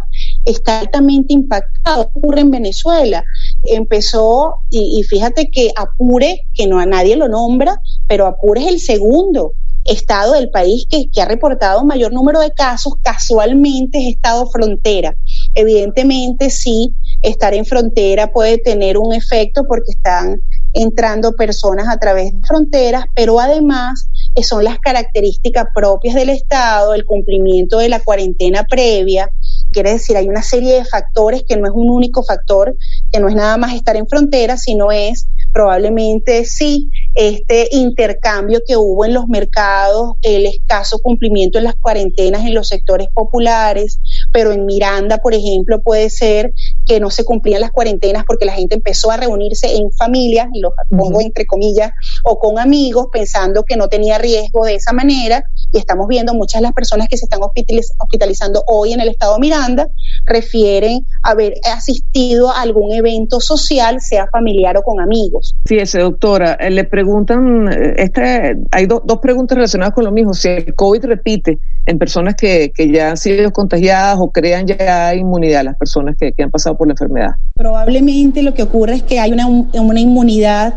está 0.45 0.79
altamente 0.79 1.33
impactado, 1.33 2.03
ocurre 2.13 2.39
en 2.39 2.51
Venezuela. 2.51 3.25
empezó, 3.65 4.55
y, 4.69 5.03
fíjate 5.03 5.49
que 5.51 5.71
Apure, 5.75 6.47
que 6.53 6.65
no 6.65 6.79
a 6.79 6.85
nadie 6.85 7.17
lo 7.17 7.27
nombra, 7.27 7.81
pero 8.07 8.25
Apure 8.25 8.61
es 8.61 8.67
el 8.67 8.79
segundo 8.79 9.51
estado 9.89 10.33
del 10.33 10.49
país 10.49 10.85
que, 10.89 11.21
ha 11.21 11.25
reportado 11.25 11.83
mayor 11.83 12.13
número 12.13 12.39
de 12.39 12.51
casos, 12.51 12.93
casualmente 13.01 13.97
es 13.99 14.15
estado 14.15 14.49
frontera. 14.49 15.15
Evidentemente 15.55 16.49
sí, 16.49 16.93
estar 17.21 17.53
en 17.53 17.65
frontera 17.65 18.31
puede 18.31 18.57
tener 18.57 18.97
un 18.97 19.13
efecto 19.13 19.65
porque 19.67 19.91
están 19.91 20.41
entrando 20.73 21.33
personas 21.33 21.87
a 21.87 21.97
través 21.97 22.31
de 22.31 22.47
fronteras, 22.47 23.03
pero 23.15 23.39
además 23.39 24.07
eh, 24.35 24.43
son 24.43 24.63
las 24.63 24.77
características 24.79 25.65
propias 25.73 26.15
del 26.15 26.29
Estado, 26.29 26.93
el 26.93 27.05
cumplimiento 27.05 27.79
de 27.79 27.89
la 27.89 27.99
cuarentena 27.99 28.63
previa, 28.63 29.29
quiere 29.71 29.93
decir, 29.93 30.17
hay 30.17 30.27
una 30.27 30.43
serie 30.43 30.75
de 30.75 30.85
factores 30.85 31.43
que 31.47 31.57
no 31.57 31.65
es 31.65 31.73
un 31.73 31.89
único 31.89 32.23
factor, 32.23 32.75
que 33.11 33.19
no 33.19 33.29
es 33.29 33.35
nada 33.35 33.57
más 33.57 33.73
estar 33.73 33.95
en 33.95 34.07
frontera, 34.07 34.57
sino 34.57 34.91
es 34.91 35.27
probablemente 35.51 36.45
sí 36.45 36.89
este 37.15 37.69
intercambio 37.71 38.61
que 38.65 38.77
hubo 38.77 39.03
en 39.03 39.13
los 39.13 39.27
mercados, 39.27 40.13
el 40.21 40.45
escaso 40.45 40.99
cumplimiento 40.99 41.57
en 41.57 41.63
las 41.65 41.75
cuarentenas 41.75 42.45
en 42.45 42.53
los 42.53 42.67
sectores 42.67 43.07
populares, 43.13 43.99
pero 44.31 44.51
en 44.51 44.65
Miranda, 44.65 45.17
por 45.17 45.33
ejemplo, 45.33 45.81
puede 45.81 46.09
ser 46.09 46.53
que 46.85 46.99
no 46.99 47.09
se 47.09 47.25
cumplían 47.25 47.61
las 47.61 47.71
cuarentenas 47.71 48.23
porque 48.25 48.45
la 48.45 48.53
gente 48.53 48.75
empezó 48.75 49.11
a 49.11 49.17
reunirse 49.17 49.75
en 49.75 49.91
familias, 49.91 50.47
y 50.53 50.61
lo 50.61 50.71
pongo 50.89 51.19
entre 51.21 51.45
comillas, 51.45 51.91
o 52.23 52.39
con 52.39 52.59
amigos, 52.59 53.07
pensando 53.11 53.63
que 53.63 53.75
no 53.75 53.87
tenía 53.87 54.17
riesgo 54.17 54.65
de 54.65 54.75
esa 54.75 54.93
manera, 54.93 55.43
y 55.71 55.77
estamos 55.77 56.07
viendo 56.07 56.33
muchas 56.33 56.61
de 56.61 56.63
las 56.63 56.73
personas 56.73 57.07
que 57.07 57.17
se 57.17 57.25
están 57.25 57.41
hospitalizando 57.41 58.63
hoy 58.67 58.93
en 58.93 59.01
el 59.01 59.09
estado 59.09 59.35
de 59.35 59.39
Miranda 59.39 59.87
refieren 60.25 61.05
haber 61.23 61.55
asistido 61.73 62.51
a 62.51 62.61
algún 62.61 62.93
evento 62.93 63.39
social, 63.39 64.01
sea 64.01 64.27
familiar 64.27 64.77
o 64.77 64.83
con 64.83 64.99
amigos. 64.99 65.55
Fíjese, 65.65 65.99
doctora, 65.99 66.53
eh, 66.53 66.69
le 66.69 66.83
preguntan, 66.83 67.67
eh, 67.71 67.93
este, 67.97 68.57
hay 68.71 68.85
dos 68.85 69.19
preguntas 69.21 69.55
relacionadas 69.55 69.93
con 69.93 70.05
lo 70.05 70.11
mismo, 70.11 70.33
si 70.33 70.49
el 70.49 70.75
COVID 70.75 71.05
repite 71.05 71.59
en 71.85 71.97
personas 71.97 72.35
que, 72.35 72.71
que 72.73 72.91
ya 72.91 73.11
han 73.11 73.17
sido 73.17 73.51
contagiadas 73.51 74.17
o 74.19 74.31
crean 74.31 74.67
ya 74.67 75.13
inmunidad, 75.15 75.63
las 75.63 75.77
personas 75.77 76.15
que, 76.19 76.31
que 76.33 76.43
han 76.43 76.51
pasado 76.51 76.77
por 76.77 76.87
la 76.87 76.93
enfermedad. 76.93 77.31
Probablemente 77.55 78.43
lo 78.43 78.53
que 78.53 78.63
ocurre 78.63 78.95
es 78.95 79.03
que 79.03 79.19
hay 79.19 79.31
una, 79.31 79.47
una 79.47 79.99
inmunidad, 79.99 80.73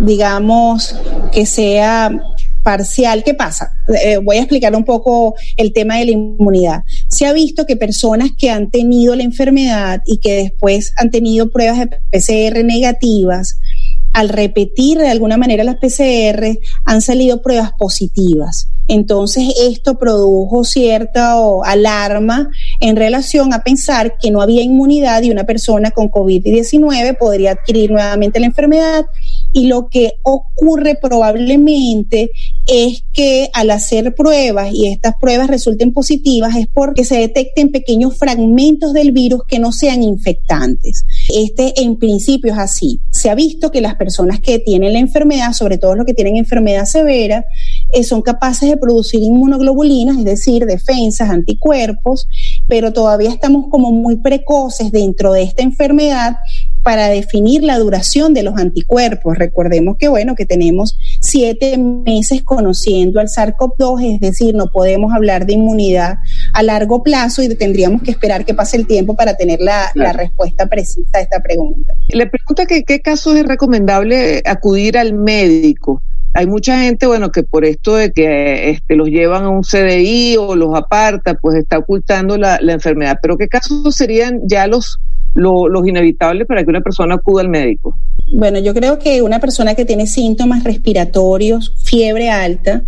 digamos, 0.00 0.96
que 1.32 1.46
sea 1.46 2.10
parcial. 2.64 3.22
¿Qué 3.22 3.34
pasa? 3.34 3.70
Eh, 4.02 4.16
voy 4.16 4.38
a 4.38 4.40
explicar 4.40 4.74
un 4.74 4.84
poco 4.84 5.36
el 5.56 5.72
tema 5.72 5.98
de 5.98 6.06
la 6.06 6.10
inmunidad. 6.10 6.82
Se 7.06 7.26
ha 7.26 7.32
visto 7.32 7.66
que 7.66 7.76
personas 7.76 8.30
que 8.36 8.50
han 8.50 8.70
tenido 8.70 9.14
la 9.14 9.22
enfermedad 9.22 10.02
y 10.04 10.18
que 10.18 10.34
después 10.36 10.92
han 10.96 11.12
tenido 11.12 11.50
pruebas 11.50 11.78
de 11.78 11.86
PCR 11.86 12.64
negativas, 12.64 13.58
al 14.12 14.28
repetir 14.28 14.98
de 14.98 15.08
alguna 15.08 15.36
manera 15.36 15.64
las 15.64 15.76
PCR, 15.76 16.58
han 16.84 17.02
salido 17.02 17.42
pruebas 17.42 17.72
positivas. 17.78 18.68
Entonces 18.88 19.44
esto 19.60 19.98
produjo 19.98 20.64
cierta 20.64 21.36
alarma 21.64 22.50
en 22.80 22.96
relación 22.96 23.52
a 23.54 23.62
pensar 23.62 24.18
que 24.18 24.30
no 24.30 24.42
había 24.42 24.62
inmunidad 24.62 25.22
y 25.22 25.30
una 25.30 25.44
persona 25.44 25.90
con 25.90 26.10
COVID-19 26.10 27.16
podría 27.18 27.52
adquirir 27.52 27.90
nuevamente 27.90 28.40
la 28.40 28.46
enfermedad 28.46 29.06
y 29.52 29.68
lo 29.68 29.88
que 29.88 30.14
ocurre 30.22 30.98
probablemente 31.00 32.30
es 32.66 33.04
que 33.12 33.50
al 33.52 33.70
hacer 33.70 34.14
pruebas 34.14 34.72
y 34.72 34.88
estas 34.88 35.14
pruebas 35.20 35.48
resulten 35.48 35.92
positivas 35.92 36.56
es 36.56 36.66
porque 36.66 37.04
se 37.04 37.16
detecten 37.18 37.70
pequeños 37.70 38.18
fragmentos 38.18 38.92
del 38.92 39.12
virus 39.12 39.42
que 39.46 39.58
no 39.58 39.70
sean 39.72 40.02
infectantes. 40.02 41.06
Este 41.34 41.80
en 41.82 41.96
principio 41.96 42.52
es 42.52 42.58
así. 42.58 43.00
Se 43.10 43.30
ha 43.30 43.34
visto 43.34 43.70
que 43.70 43.80
las 43.80 43.94
personas 43.94 44.40
que 44.40 44.58
tienen 44.58 44.92
la 44.92 44.98
enfermedad, 44.98 45.52
sobre 45.52 45.78
todo 45.78 45.94
los 45.94 46.06
que 46.06 46.14
tienen 46.14 46.36
enfermedad 46.36 46.84
severa, 46.84 47.44
son 48.02 48.22
capaces 48.22 48.68
de 48.68 48.76
producir 48.76 49.22
inmunoglobulinas, 49.22 50.18
es 50.18 50.24
decir, 50.24 50.66
defensas, 50.66 51.30
anticuerpos, 51.30 52.26
pero 52.66 52.92
todavía 52.92 53.30
estamos 53.30 53.66
como 53.70 53.92
muy 53.92 54.16
precoces 54.16 54.90
dentro 54.90 55.32
de 55.32 55.42
esta 55.42 55.62
enfermedad 55.62 56.36
para 56.84 57.08
definir 57.08 57.64
la 57.64 57.78
duración 57.78 58.34
de 58.34 58.42
los 58.42 58.56
anticuerpos. 58.58 59.38
Recordemos 59.38 59.96
que, 59.98 60.08
bueno, 60.08 60.36
que 60.36 60.44
tenemos 60.44 60.98
siete 61.18 61.78
meses 61.78 62.42
conociendo 62.44 63.18
al 63.20 63.28
SARS-CoV-2, 63.28 64.14
es 64.14 64.20
decir, 64.20 64.54
no 64.54 64.70
podemos 64.70 65.12
hablar 65.12 65.46
de 65.46 65.54
inmunidad 65.54 66.18
a 66.52 66.62
largo 66.62 67.02
plazo 67.02 67.42
y 67.42 67.48
tendríamos 67.54 68.02
que 68.02 68.10
esperar 68.10 68.44
que 68.44 68.52
pase 68.52 68.76
el 68.76 68.86
tiempo 68.86 69.16
para 69.16 69.34
tener 69.36 69.60
la, 69.60 69.90
respuesta 70.12 70.66
precisa 70.66 71.18
a 71.18 71.20
esta 71.22 71.40
pregunta. 71.40 71.94
Le 72.08 72.26
pregunta 72.26 72.66
que 72.66 72.84
qué 72.84 73.00
casos 73.00 73.34
es 73.36 73.46
recomendable 73.46 74.42
acudir 74.44 74.98
al 74.98 75.14
médico 75.14 76.02
hay 76.34 76.46
mucha 76.46 76.80
gente, 76.80 77.06
bueno, 77.06 77.30
que 77.30 77.44
por 77.44 77.64
esto 77.64 77.94
de 77.94 78.10
que 78.10 78.70
este, 78.70 78.96
los 78.96 79.08
llevan 79.08 79.44
a 79.44 79.50
un 79.50 79.62
CDI 79.62 80.36
o 80.36 80.56
los 80.56 80.74
aparta, 80.74 81.34
pues 81.34 81.56
está 81.56 81.78
ocultando 81.78 82.36
la, 82.36 82.58
enfermedad. 82.60 83.18
Pero 83.22 83.36
¿qué 83.36 83.46
casos 83.46 83.94
serían 83.94 84.40
ya 84.44 84.66
los, 84.66 84.98
los 85.34 85.86
inevitables 85.86 86.48
para 86.48 86.64
que 86.64 86.70
una 86.70 86.80
persona 86.80 87.14
acuda 87.14 87.42
al 87.42 87.48
médico? 87.48 87.96
Bueno, 88.32 88.58
yo 88.58 88.74
creo 88.74 88.98
que 88.98 89.22
una 89.22 89.38
persona 89.38 89.76
que 89.76 89.84
tiene 89.84 90.08
síntomas 90.08 90.64
respiratorios, 90.64 91.72
fiebre 91.84 92.30
alta, 92.30 92.82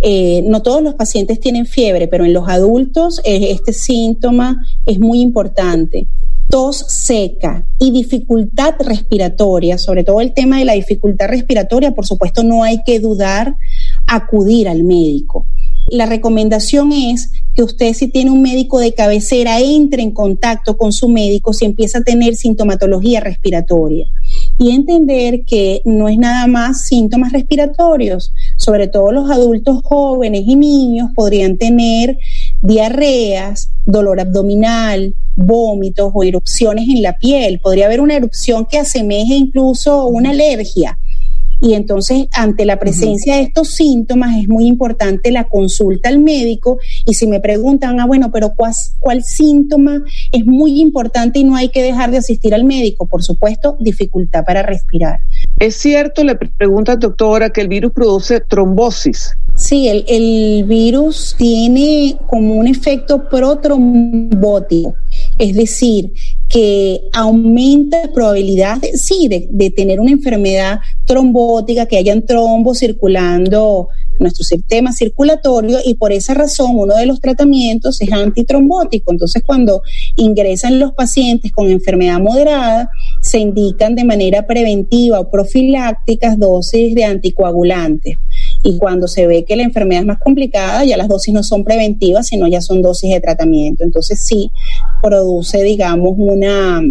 eh, 0.00 0.42
no 0.46 0.60
todos 0.62 0.82
los 0.82 0.94
pacientes 0.94 1.38
tienen 1.38 1.66
fiebre, 1.66 2.08
pero 2.08 2.24
en 2.24 2.32
los 2.32 2.48
adultos 2.48 3.20
eh, 3.24 3.52
este 3.52 3.72
síntoma 3.72 4.64
es 4.84 4.98
muy 4.98 5.20
importante 5.20 6.08
tos 6.50 6.84
seca 6.88 7.64
y 7.78 7.92
dificultad 7.92 8.74
respiratoria, 8.80 9.78
sobre 9.78 10.04
todo 10.04 10.20
el 10.20 10.34
tema 10.34 10.58
de 10.58 10.64
la 10.64 10.74
dificultad 10.74 11.28
respiratoria, 11.28 11.92
por 11.92 12.06
supuesto 12.06 12.42
no 12.42 12.64
hay 12.64 12.82
que 12.84 12.98
dudar 12.98 13.54
acudir 14.06 14.68
al 14.68 14.84
médico. 14.84 15.46
La 15.88 16.06
recomendación 16.06 16.92
es 16.92 17.32
que 17.54 17.62
usted 17.62 17.94
si 17.94 18.08
tiene 18.08 18.30
un 18.30 18.42
médico 18.42 18.78
de 18.78 18.94
cabecera 18.94 19.60
entre 19.60 20.02
en 20.02 20.12
contacto 20.12 20.76
con 20.76 20.92
su 20.92 21.08
médico 21.08 21.52
si 21.52 21.64
empieza 21.64 21.98
a 21.98 22.02
tener 22.02 22.36
sintomatología 22.36 23.20
respiratoria 23.20 24.06
y 24.58 24.70
entender 24.70 25.44
que 25.44 25.80
no 25.84 26.08
es 26.08 26.18
nada 26.18 26.46
más 26.46 26.86
síntomas 26.86 27.32
respiratorios, 27.32 28.32
sobre 28.56 28.88
todo 28.88 29.10
los 29.10 29.30
adultos 29.30 29.80
jóvenes 29.82 30.44
y 30.46 30.54
niños 30.54 31.10
podrían 31.14 31.56
tener 31.56 32.18
diarreas, 32.62 33.70
dolor 33.86 34.20
abdominal, 34.20 35.14
vómitos 35.40 36.12
o 36.14 36.22
erupciones 36.22 36.88
en 36.88 37.02
la 37.02 37.18
piel. 37.18 37.58
Podría 37.60 37.86
haber 37.86 38.00
una 38.00 38.14
erupción 38.14 38.66
que 38.66 38.78
asemeje 38.78 39.34
incluso 39.34 40.06
una 40.06 40.30
alergia. 40.30 40.98
Y 41.60 41.74
entonces, 41.74 42.26
ante 42.32 42.64
la 42.64 42.78
presencia 42.78 43.36
de 43.36 43.42
estos 43.42 43.74
síntomas, 43.74 44.36
es 44.36 44.48
muy 44.48 44.66
importante 44.66 45.30
la 45.30 45.44
consulta 45.44 46.08
al 46.08 46.18
médico. 46.18 46.78
Y 47.04 47.14
si 47.14 47.26
me 47.26 47.40
preguntan, 47.40 48.00
ah, 48.00 48.06
bueno, 48.06 48.30
pero 48.32 48.54
¿cuál, 48.54 48.72
¿cuál 48.98 49.22
síntoma 49.22 50.02
es 50.32 50.46
muy 50.46 50.80
importante 50.80 51.38
y 51.38 51.44
no 51.44 51.56
hay 51.56 51.68
que 51.68 51.82
dejar 51.82 52.10
de 52.10 52.18
asistir 52.18 52.54
al 52.54 52.64
médico? 52.64 53.06
Por 53.06 53.22
supuesto, 53.22 53.76
dificultad 53.80 54.44
para 54.44 54.62
respirar. 54.62 55.20
Es 55.58 55.76
cierto, 55.76 56.24
le 56.24 56.36
pregunta 56.36 56.96
doctora, 56.96 57.50
que 57.50 57.60
el 57.60 57.68
virus 57.68 57.92
produce 57.92 58.40
trombosis. 58.40 59.36
Sí, 59.54 59.88
el, 59.88 60.04
el 60.08 60.64
virus 60.64 61.34
tiene 61.36 62.16
como 62.26 62.54
un 62.54 62.66
efecto 62.66 63.28
protrombótico, 63.28 64.94
es 65.38 65.54
decir, 65.54 66.12
que 66.50 67.02
aumenta 67.12 68.02
la 68.06 68.12
probabilidad, 68.12 68.78
sí, 68.94 69.28
de, 69.28 69.46
de, 69.50 69.70
tener 69.70 70.00
una 70.00 70.10
enfermedad 70.10 70.80
trombótica, 71.06 71.86
que 71.86 71.96
hayan 71.96 72.26
trombos 72.26 72.80
circulando 72.80 73.88
nuestro 74.20 74.44
sistema 74.44 74.92
circulatorio 74.92 75.78
y 75.84 75.94
por 75.94 76.12
esa 76.12 76.34
razón 76.34 76.72
uno 76.74 76.94
de 76.94 77.06
los 77.06 77.20
tratamientos 77.20 78.00
es 78.00 78.12
antitrombótico. 78.12 79.10
Entonces, 79.10 79.42
cuando 79.44 79.82
ingresan 80.16 80.78
los 80.78 80.92
pacientes 80.92 81.52
con 81.52 81.70
enfermedad 81.70 82.20
moderada, 82.20 82.90
se 83.20 83.38
indican 83.38 83.94
de 83.94 84.04
manera 84.04 84.46
preventiva 84.46 85.20
o 85.20 85.30
profilácticas 85.30 86.38
dosis 86.38 86.94
de 86.94 87.04
anticoagulantes. 87.04 88.18
Y 88.62 88.76
cuando 88.78 89.08
se 89.08 89.26
ve 89.26 89.44
que 89.44 89.56
la 89.56 89.62
enfermedad 89.62 90.02
es 90.02 90.06
más 90.06 90.18
complicada, 90.18 90.84
ya 90.84 90.96
las 90.96 91.08
dosis 91.08 91.32
no 91.32 91.42
son 91.42 91.64
preventivas, 91.64 92.26
sino 92.26 92.46
ya 92.46 92.60
son 92.60 92.82
dosis 92.82 93.10
de 93.10 93.20
tratamiento. 93.20 93.84
Entonces 93.84 94.24
sí 94.24 94.50
produce, 95.02 95.62
digamos, 95.62 96.14
una, 96.16 96.82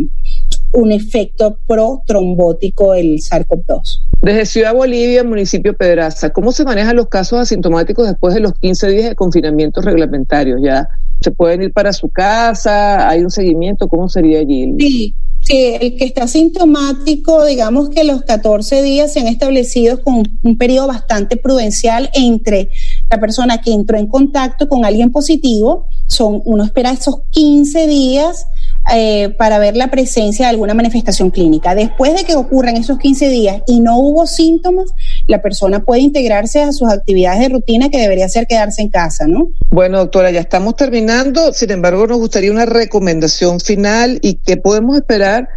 un 0.73 0.91
efecto 0.91 1.57
protrombótico 1.67 2.93
el 2.93 3.19
SARS-CoV-2. 3.19 4.01
Desde 4.21 4.45
Ciudad 4.45 4.73
Bolivia, 4.73 5.23
municipio 5.23 5.75
Pedraza, 5.75 6.31
¿cómo 6.31 6.51
se 6.51 6.65
manejan 6.65 6.95
los 6.95 7.07
casos 7.07 7.39
asintomáticos 7.39 8.07
después 8.07 8.33
de 8.33 8.41
los 8.41 8.53
15 8.53 8.87
días 8.89 9.09
de 9.09 9.15
confinamiento 9.15 9.81
reglamentarios? 9.81 10.59
¿Ya 10.61 10.89
se 11.21 11.31
pueden 11.31 11.61
ir 11.63 11.71
para 11.71 11.93
su 11.93 12.09
casa? 12.09 13.07
¿Hay 13.07 13.21
un 13.21 13.29
seguimiento? 13.29 13.87
¿Cómo 13.87 14.09
sería 14.09 14.39
allí? 14.39 14.73
Sí, 14.77 15.15
Sí, 15.49 15.75
el 15.81 15.95
que 15.97 16.05
está 16.05 16.27
sintomático, 16.27 17.43
digamos 17.43 17.89
que 17.89 18.03
los 18.03 18.21
14 18.21 18.83
días 18.83 19.11
se 19.11 19.21
han 19.21 19.25
establecido 19.25 19.99
con 20.03 20.21
un 20.43 20.57
periodo 20.59 20.85
bastante 20.85 21.37
prudencial 21.37 22.11
entre 22.13 22.69
persona 23.17 23.61
que 23.61 23.71
entró 23.71 23.97
en 23.97 24.07
contacto 24.07 24.67
con 24.67 24.85
alguien 24.85 25.11
positivo, 25.11 25.87
son 26.07 26.41
uno 26.45 26.63
espera 26.63 26.91
esos 26.91 27.21
15 27.31 27.87
días 27.87 28.45
eh, 28.93 29.29
para 29.37 29.59
ver 29.59 29.75
la 29.75 29.91
presencia 29.91 30.45
de 30.45 30.49
alguna 30.51 30.73
manifestación 30.73 31.29
clínica. 31.29 31.75
Después 31.75 32.15
de 32.15 32.23
que 32.23 32.35
ocurran 32.35 32.75
esos 32.75 32.97
15 32.97 33.29
días 33.29 33.61
y 33.67 33.81
no 33.81 33.99
hubo 33.99 34.25
síntomas, 34.25 34.91
la 35.27 35.41
persona 35.41 35.83
puede 35.83 36.01
integrarse 36.01 36.61
a 36.61 36.71
sus 36.71 36.89
actividades 36.89 37.39
de 37.39 37.49
rutina 37.49 37.89
que 37.89 37.99
debería 37.99 38.27
ser 38.29 38.47
quedarse 38.47 38.81
en 38.81 38.89
casa, 38.89 39.27
¿no? 39.27 39.49
Bueno, 39.69 39.99
doctora, 39.99 40.31
ya 40.31 40.39
estamos 40.39 40.75
terminando. 40.75 41.53
Sin 41.53 41.71
embargo, 41.71 42.07
nos 42.07 42.17
gustaría 42.17 42.51
una 42.51 42.65
recomendación 42.65 43.59
final 43.59 44.19
y 44.21 44.35
qué 44.35 44.57
podemos 44.57 44.97
esperar 44.97 45.47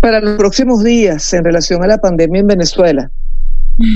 para 0.00 0.20
los 0.20 0.38
próximos 0.38 0.82
días 0.82 1.32
en 1.34 1.44
relación 1.44 1.84
a 1.84 1.86
la 1.86 1.98
pandemia 1.98 2.40
en 2.40 2.46
Venezuela. 2.46 3.10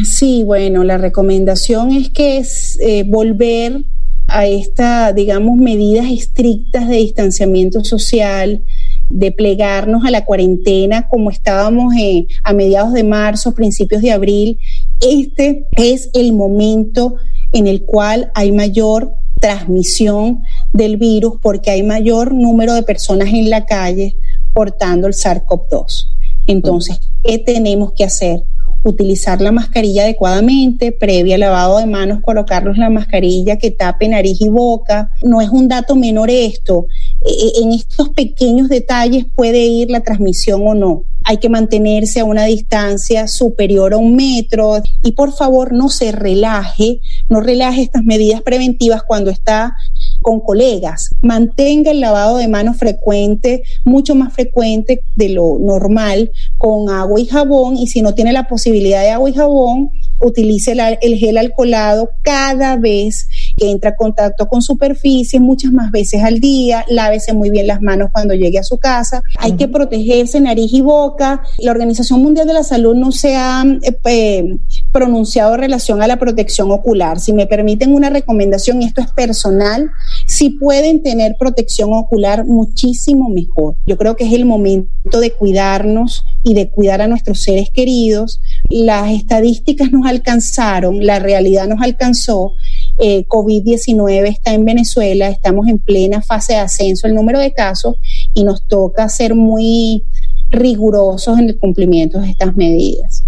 Sí, 0.05 0.43
bueno, 0.45 0.85
la 0.85 0.99
recomendación 0.99 1.93
es 1.93 2.09
que 2.09 2.39
es 2.39 2.79
eh, 2.81 3.05
volver 3.07 3.85
a 4.29 4.47
estas, 4.47 5.15
digamos, 5.15 5.57
medidas 5.59 6.07
estrictas 6.11 6.89
de 6.89 6.97
distanciamiento 6.97 7.85
social, 7.85 8.63
de 9.11 9.33
plegarnos 9.33 10.05
a 10.05 10.11
la 10.11 10.25
cuarentena 10.25 11.09
como 11.09 11.31
estábamos 11.31 11.95
eh, 11.95 12.27
a 12.43 12.53
mediados 12.53 12.93
de 12.95 13.05
marzo, 13.05 13.55
principios 13.55 14.01
de 14.03 14.13
abril. 14.13 14.59
Este 15.01 15.67
es 15.73 16.09
el 16.15 16.33
momento 16.33 17.17
en 17.53 17.67
el 17.67 17.83
cual 17.83 18.31
hay 18.35 18.53
mayor 18.53 19.15
transmisión 19.41 20.43
del 20.73 20.97
virus 20.97 21.35
porque 21.43 21.71
hay 21.71 21.83
mayor 21.83 22.33
número 22.33 22.73
de 22.75 22.83
personas 22.83 23.29
en 23.29 23.51
la 23.51 23.67
calle 23.67 24.17
portando 24.55 25.07
el 25.07 25.13
SARS-CoV-2. 25.13 26.09
Entonces, 26.47 26.99
¿qué 27.23 27.39
tenemos 27.39 27.93
que 27.93 28.05
hacer? 28.05 28.45
Utilizar 28.85 29.41
la 29.41 29.53
mascarilla 29.53 30.05
adecuadamente, 30.05 30.93
previa 30.93 31.39
lavado 31.39 31.79
de 31.79 31.87
manos, 31.87 32.21
colocarnos 32.21 32.77
la 32.77 32.91
mascarilla 32.91 33.57
que 33.57 33.71
tape 33.71 34.09
nariz 34.09 34.41
y 34.41 34.49
boca. 34.49 35.11
No 35.23 35.41
es 35.41 35.49
un 35.49 35.69
dato 35.69 35.97
menor 35.97 36.31
esto. 36.31 36.87
E, 37.25 37.31
e, 37.31 37.63
en 37.63 37.73
estos 37.73 38.11
pequeños 38.11 38.69
detalles 38.69 39.25
puede 39.35 39.65
ir 39.65 39.91
la 39.91 40.01
transmisión 40.01 40.63
o 40.67 40.75
no. 40.75 41.05
Hay 41.25 41.39
que 41.39 41.49
mantenerse 41.49 42.21
a 42.21 42.25
una 42.25 42.45
distancia 42.45 43.27
superior 43.29 43.95
a 43.95 43.97
un 43.97 44.15
metro 44.15 44.83
y 45.03 45.13
por 45.13 45.33
favor 45.33 45.73
no 45.73 45.89
se 45.89 46.13
relaje, 46.13 47.01
no 47.29 47.41
relaje 47.41 47.83
estas 47.83 48.05
medidas 48.05 48.43
preventivas 48.43 49.03
cuando 49.03 49.31
está 49.31 49.75
con 50.21 50.41
colegas. 50.41 51.11
Mantenga 51.23 51.91
el 51.91 52.01
lavado 52.01 52.37
de 52.39 52.49
manos 52.49 52.77
frecuente, 52.77 53.63
mucho 53.85 54.15
más 54.15 54.33
frecuente 54.33 55.03
de 55.17 55.29
lo 55.31 55.59
normal, 55.59 56.31
con 56.59 56.89
agua 56.91 57.21
y 57.21 57.27
jabón. 57.27 57.77
Y 57.77 57.87
si 57.89 58.03
no 58.03 58.15
tiene 58.15 58.33
la 58.33 58.49
posibilidad 58.49 59.03
de 59.03 59.11
agua 59.11 59.31
y 59.31 59.35
jabón, 59.35 59.91
utilice 60.25 60.73
el 61.01 61.17
gel 61.17 61.39
alcoholado 61.39 62.11
cada 62.23 62.77
vez 62.77 63.29
que 63.57 63.71
entra 63.71 63.91
en 63.91 63.97
contacto 63.97 64.49
con 64.49 64.63
superficies, 64.63 65.41
muchas 65.41 65.73
más 65.73 65.91
veces 65.91 66.23
al 66.23 66.41
día, 66.41 66.85
lávese 66.89 67.33
muy 67.33 67.51
bien 67.51 67.67
las 67.67 67.83
manos 67.83 68.11
cuando 68.13 68.35
llegue 68.35 68.59
a 68.59 68.63
su 68.63 68.79
casa. 68.79 69.23
Hay 69.39 69.53
que 69.53 69.69
protegerse 69.69 70.41
nariz 70.41 70.73
y 70.73 70.81
boca. 70.81 71.43
La 71.59 71.71
Organización 71.71 72.23
Mundial 72.23 72.47
de 72.47 72.55
la 72.55 72.65
Salud 72.65 72.95
no 72.95 73.13
se 73.13 73.37
ha 73.37 73.65
eh, 73.83 73.97
eh, 74.05 74.59
pronunciado 74.95 75.55
en 75.55 75.61
relación 75.61 76.01
a 76.01 76.07
la 76.07 76.19
protección 76.19 76.71
ocular. 76.71 77.19
Si 77.19 77.33
me 77.33 77.49
permiten 77.49 77.93
una 77.93 78.09
recomendación, 78.09 78.81
esto 78.81 79.01
es 79.01 79.11
personal, 79.11 79.91
si 80.27 80.51
pueden 80.51 81.03
tener 81.03 81.35
protección 81.39 81.93
ocular, 81.93 82.47
muchísimo 82.47 83.29
mejor. 83.29 83.75
Yo 83.87 83.99
creo 83.99 84.15
que 84.15 84.25
es 84.25 84.33
el 84.33 84.47
momento 84.47 85.21
de 85.21 85.33
cuidarnos 85.33 86.25
y 86.45 86.55
de 86.55 86.71
cuidar 86.71 87.03
a 87.03 87.09
nuestros 87.09 87.43
seres 87.43 87.71
queridos. 87.71 88.41
Las 88.71 89.11
estadísticas 89.11 89.91
nos 89.91 90.07
alcanzaron, 90.07 91.05
la 91.05 91.19
realidad 91.19 91.67
nos 91.67 91.83
alcanzó 91.83 92.55
eh, 92.97 93.27
COVID-19 93.27 94.29
está 94.29 94.55
en 94.55 94.65
Venezuela, 94.65 95.29
estamos 95.29 95.67
en 95.67 95.79
plena 95.79 96.23
fase 96.23 96.53
de 96.53 96.61
ascenso 96.61 97.09
el 97.09 97.15
número 97.15 97.41
de 97.41 97.53
casos 97.53 97.97
y 98.35 98.45
nos 98.45 98.67
toca 98.69 99.09
ser 99.09 99.35
muy 99.35 100.05
rigurosos 100.51 101.39
en 101.39 101.49
el 101.49 101.59
cumplimiento 101.59 102.21
de 102.21 102.31
estas 102.31 102.55
medidas. 102.55 103.25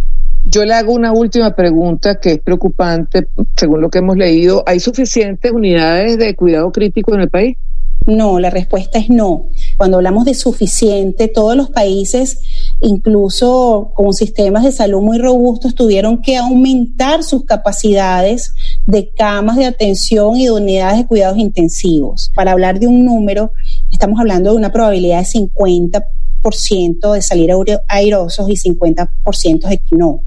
Yo 0.49 0.65
le 0.65 0.75
hago 0.75 0.93
una 0.93 1.13
última 1.13 1.57
pregunta 1.57 2.21
que 2.21 2.33
es 2.35 2.39
preocupante, 2.39 3.27
según 3.57 3.81
lo 3.81 3.91
que 3.91 3.99
hemos 3.99 4.17
leído. 4.17 4.63
¿Hay 4.65 4.79
suficientes 4.79 5.51
unidades 5.51 6.19
de 6.19 6.37
cuidado 6.37 6.71
crítico 6.71 7.15
en 7.15 7.23
el 7.23 7.29
país? 7.29 7.57
No, 8.07 8.39
la 8.39 8.51
respuesta 8.51 9.01
es 9.01 9.11
no. 9.11 9.49
Cuando 9.77 9.97
hablamos 9.97 10.25
de 10.25 10.35
suficiente, 10.35 11.27
todos 11.27 11.57
los 11.57 11.71
países, 11.71 12.39
incluso 12.81 13.91
con 13.95 14.13
sistemas 14.13 14.63
de 14.63 14.71
salud 14.71 15.03
muy 15.03 15.19
robustos, 15.19 15.75
tuvieron 15.75 16.23
que 16.23 16.37
aumentar 16.37 17.25
sus 17.25 17.45
capacidades 17.45 18.55
de 18.87 19.09
camas 19.09 19.57
de 19.57 19.67
atención 19.67 20.37
y 20.37 20.45
de 20.45 20.53
unidades 20.53 20.99
de 20.99 21.07
cuidados 21.07 21.39
intensivos. 21.39 22.31
Para 22.37 22.53
hablar 22.53 22.79
de 22.79 22.87
un 22.87 23.05
número, 23.05 23.51
estamos 23.91 24.21
hablando 24.21 24.53
de 24.53 24.57
una 24.59 24.71
probabilidad 24.71 25.19
de 25.19 25.41
50% 25.41 27.13
de 27.15 27.23
salir 27.23 27.51
airosos 27.89 28.49
y 28.49 28.53
50% 28.53 29.69
de 29.69 29.79
que 29.79 29.97
no. 29.97 30.21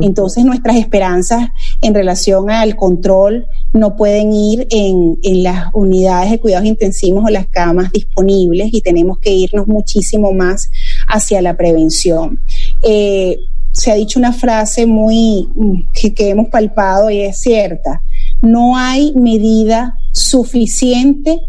Entonces 0.00 0.44
nuestras 0.44 0.76
esperanzas 0.76 1.48
en 1.80 1.94
relación 1.94 2.50
al 2.50 2.76
control 2.76 3.46
no 3.72 3.96
pueden 3.96 4.32
ir 4.32 4.66
en, 4.70 5.16
las 5.42 5.68
unidades 5.74 6.30
de 6.30 6.38
cuidados 6.38 6.66
intensivos 6.66 7.24
o 7.24 7.30
las 7.30 7.46
camas 7.46 7.92
disponibles 7.92 8.70
y 8.72 8.80
tenemos 8.80 9.18
que 9.18 9.30
irnos 9.30 9.66
muchísimo 9.66 10.32
más 10.32 10.70
hacia 11.08 11.40
la 11.42 11.56
prevención. 11.56 12.40
Eh, 12.82 13.38
se 13.72 13.90
ha 13.90 13.94
dicho 13.94 14.18
una 14.18 14.32
frase 14.32 14.86
muy 14.86 15.48
que, 15.92 16.14
que 16.14 16.30
hemos 16.30 16.48
palpado 16.48 17.10
y 17.10 17.20
es 17.20 17.38
cierta. 17.38 18.02
No 18.42 18.76
hay 18.76 19.12
medida 19.14 19.98
suficiente 20.12 21.40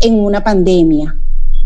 en 0.00 0.14
una 0.20 0.42
pandemia 0.42 1.16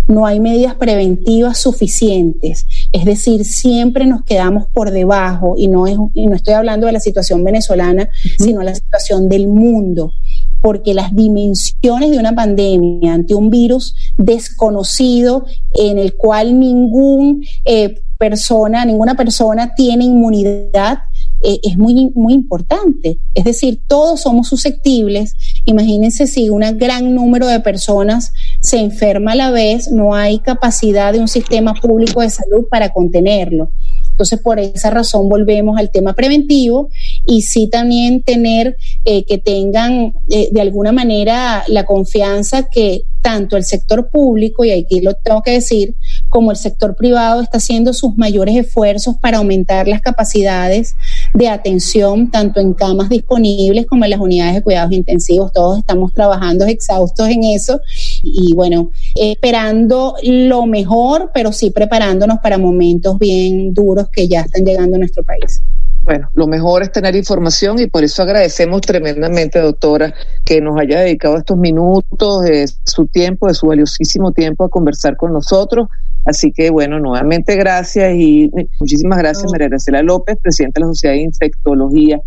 no 0.07 0.27
hay 0.27 0.41
medidas 0.41 0.75
preventivas 0.75 1.59
suficientes. 1.59 2.67
Es 2.95 3.05
decir, 3.05 3.45
siempre 3.45 4.07
nos 4.07 4.23
quedamos 4.23 4.69
por 4.69 4.93
debajo 4.93 5.57
y 5.59 5.67
no, 5.67 5.89
es, 5.89 5.97
y 6.15 6.29
no 6.29 6.37
estoy 6.37 6.55
hablando 6.55 6.87
de 6.87 6.93
la 6.93 7.01
situación 7.01 7.43
venezolana, 7.43 8.09
sino 8.39 8.63
la 8.63 8.73
situación 8.73 9.29
del 9.29 9.49
mundo, 9.49 10.13
porque 10.61 10.95
las 10.95 11.13
dimensiones 11.13 12.13
de 12.13 12.21
una 12.21 12.37
pandemia 12.37 13.15
ante 13.15 13.35
un 13.35 13.51
virus 13.51 13.97
desconocido 14.17 15.45
en 15.73 15.99
el 15.99 16.15
cual 16.15 16.61
ningún 16.61 17.45
eh, 17.65 18.01
persona, 18.17 18.85
ninguna 18.85 19.17
persona 19.17 19.75
tiene 19.75 20.05
inmunidad, 20.05 21.01
eh, 21.45 21.61
es 21.63 21.77
muy, 21.77 22.11
muy 22.15 22.33
importante. 22.33 23.19
Es 23.35 23.45
decir, 23.45 23.81
todos 23.87 24.23
somos 24.23 24.49
susceptibles. 24.49 25.37
Imagínense 25.67 26.27
si 26.27 26.49
un 26.49 26.63
gran 26.79 27.15
número 27.15 27.47
de 27.47 27.61
personas 27.61 28.33
se 28.61 28.79
enferma 28.79 29.33
a 29.33 29.37
la 29.37 29.51
vez, 29.51 29.91
no 29.91 30.15
hay 30.15 30.39
capacidad 30.39 31.13
de 31.13 31.21
un 31.21 31.29
sistema 31.29 31.75
público 31.75 32.23
de 32.23 32.31
salud 32.31 32.67
para 32.71 32.89
contenerlo. 32.89 33.71
Entonces, 34.11 34.41
por 34.41 34.59
esa 34.61 34.91
razón 34.91 35.29
volvemos 35.29 35.77
al 35.77 35.91
tema 35.91 36.15
preventivo 36.15 36.89
y 37.27 37.43
sí 37.43 37.67
también 37.67 38.23
tener 38.23 38.77
eh, 39.05 39.25
que 39.25 39.39
tengan 39.39 40.15
eh, 40.31 40.49
de 40.53 40.61
alguna 40.61 40.93
manera 40.93 41.65
la 41.67 41.85
confianza 41.85 42.69
que 42.71 43.03
tanto 43.21 43.57
el 43.57 43.65
sector 43.65 44.11
público, 44.11 44.65
y 44.65 44.71
aquí 44.71 45.01
lo 45.01 45.15
tengo 45.15 45.43
que 45.43 45.53
decir, 45.53 45.95
como 46.35 46.51
el 46.51 46.57
sector 46.57 46.97
privado 46.97 47.43
está 47.43 47.59
haciendo 47.59 47.93
sus 47.93 48.17
mayores 48.17 48.57
esfuerzos 48.57 49.15
para 49.19 49.39
aumentar 49.39 49.87
las 49.87 50.03
capacidades 50.03 50.97
de 51.33 51.49
atención, 51.49 52.29
tanto 52.33 52.59
en 52.59 52.75
camas 52.75 53.09
disponibles 53.09 53.87
como 53.87 54.03
en 54.03 54.11
las 54.11 54.19
unidades 54.19 54.57
de 54.57 54.63
cuidados 54.63 54.91
intensivos. 54.91 55.53
Todos 55.53 55.79
estamos 55.79 56.13
trabajando 56.13 56.67
exhaustos 56.67 57.29
en 57.29 57.45
eso 57.45 57.81
y 58.25 58.53
bueno, 58.53 58.91
esperando 59.15 60.17
lo 60.25 60.67
mejor, 60.67 61.31
pero 61.33 61.53
sí 61.53 61.71
preparándonos 61.71 62.41
para 62.41 62.59
momentos 62.59 63.17
bien 63.17 63.73
duros 63.73 64.09
que 64.11 64.27
ya 64.27 64.41
están 64.41 64.65
llegando 64.65 64.97
a 64.97 64.99
nuestro 64.99 65.23
país. 65.23 65.63
Bueno, 66.03 66.29
lo 66.35 66.49
mejor 66.49 66.83
es 66.83 66.91
tener 66.91 67.15
información 67.15 67.79
y 67.79 67.87
por 67.87 68.03
eso 68.03 68.23
agradecemos 68.23 68.81
tremendamente, 68.81 69.61
doctora, 69.61 70.13
que 70.45 70.61
nos 70.61 70.79
haya 70.79 70.99
dedicado 70.99 71.37
estos 71.39 71.57
minutos 71.57 72.43
de 72.43 72.69
su 72.85 73.07
tiempo, 73.07 73.47
de 73.47 73.55
su 73.55 73.69
valiosísimo 73.69 74.33
tiempo 74.33 74.65
a 74.65 74.69
conversar 74.69 75.17
con 75.17 75.33
nosotros. 75.33 75.89
Así 76.25 76.53
que, 76.53 76.71
bueno, 76.71 76.99
nuevamente 77.01 77.57
gracias 77.57 78.15
y 78.17 78.51
muchísimas 78.81 79.19
gracias, 79.19 79.51
María 79.53 79.69
Graciela 79.69 80.03
López, 80.03 80.39
presidenta 80.41 80.81
de 80.81 80.87
la 80.87 80.87
Sociedad 80.89 81.15
de 81.15 81.23
Infectología. 81.23 82.21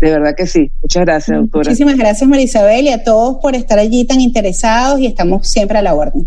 De 0.00 0.10
verdad 0.10 0.34
que 0.36 0.46
sí. 0.46 0.70
Muchas 0.82 1.04
gracias, 1.04 1.38
doctora. 1.38 1.70
Muchísimas 1.70 1.96
gracias, 1.96 2.28
Marisabel, 2.28 2.86
y 2.86 2.88
a 2.90 3.04
todos 3.04 3.38
por 3.40 3.54
estar 3.54 3.78
allí 3.78 4.04
tan 4.04 4.20
interesados 4.20 5.00
y 5.00 5.06
estamos 5.06 5.48
siempre 5.48 5.78
a 5.78 5.82
la 5.82 5.94
orden. 5.94 6.26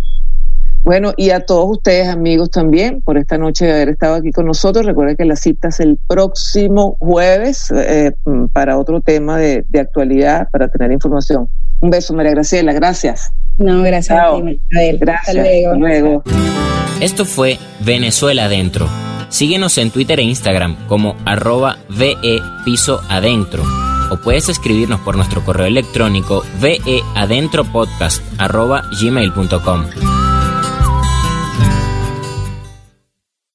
Bueno, 0.85 1.13
y 1.17 1.31
a 1.31 1.39
todos 1.39 1.77
ustedes, 1.77 2.07
amigos, 2.07 2.51
también, 2.51 3.01
por 3.01 3.17
esta 3.17 3.39
noche 3.39 3.65
de 3.65 3.73
haber 3.73 3.89
estado 3.89 4.13
aquí 4.13 4.31
con 4.31 4.45
nosotros. 4.45 4.85
Recuerden 4.85 5.17
que 5.17 5.25
la 5.25 5.35
cita 5.35 5.69
es 5.69 5.79
el 5.79 5.97
próximo 6.07 6.95
jueves 6.99 7.71
eh, 7.75 8.11
para 8.53 8.77
otro 8.77 9.01
tema 9.01 9.39
de, 9.39 9.65
actualidad, 9.79 10.47
para 10.51 10.67
tener 10.67 10.91
información. 10.91 11.49
Un 11.81 11.89
beso, 11.89 12.13
María 12.13 12.33
Graciela. 12.33 12.71
Gracias. 12.71 13.31
No, 13.57 13.81
gracias 13.81 14.15
a 14.15 14.35
ti, 14.35 14.61
Gracias. 14.99 15.35
Hasta 15.35 15.75
luego. 15.75 16.23
Esto 17.01 17.25
fue 17.25 17.57
Venezuela 17.79 18.45
Adentro. 18.45 18.87
Síguenos 19.29 19.79
en 19.79 19.89
Twitter 19.89 20.19
e 20.19 20.23
Instagram 20.23 20.77
como 20.87 21.15
arroba 21.25 21.77
VE 21.89 22.41
Piso 22.63 23.01
Adentro. 23.09 23.63
O 24.11 24.17
puedes 24.17 24.49
escribirnos 24.49 24.99
por 24.99 25.15
nuestro 25.15 25.43
correo 25.43 25.65
electrónico 25.65 26.43
veadentropodcast 26.61 28.21
arroba 28.37 28.83
gmail.com. 29.01 30.24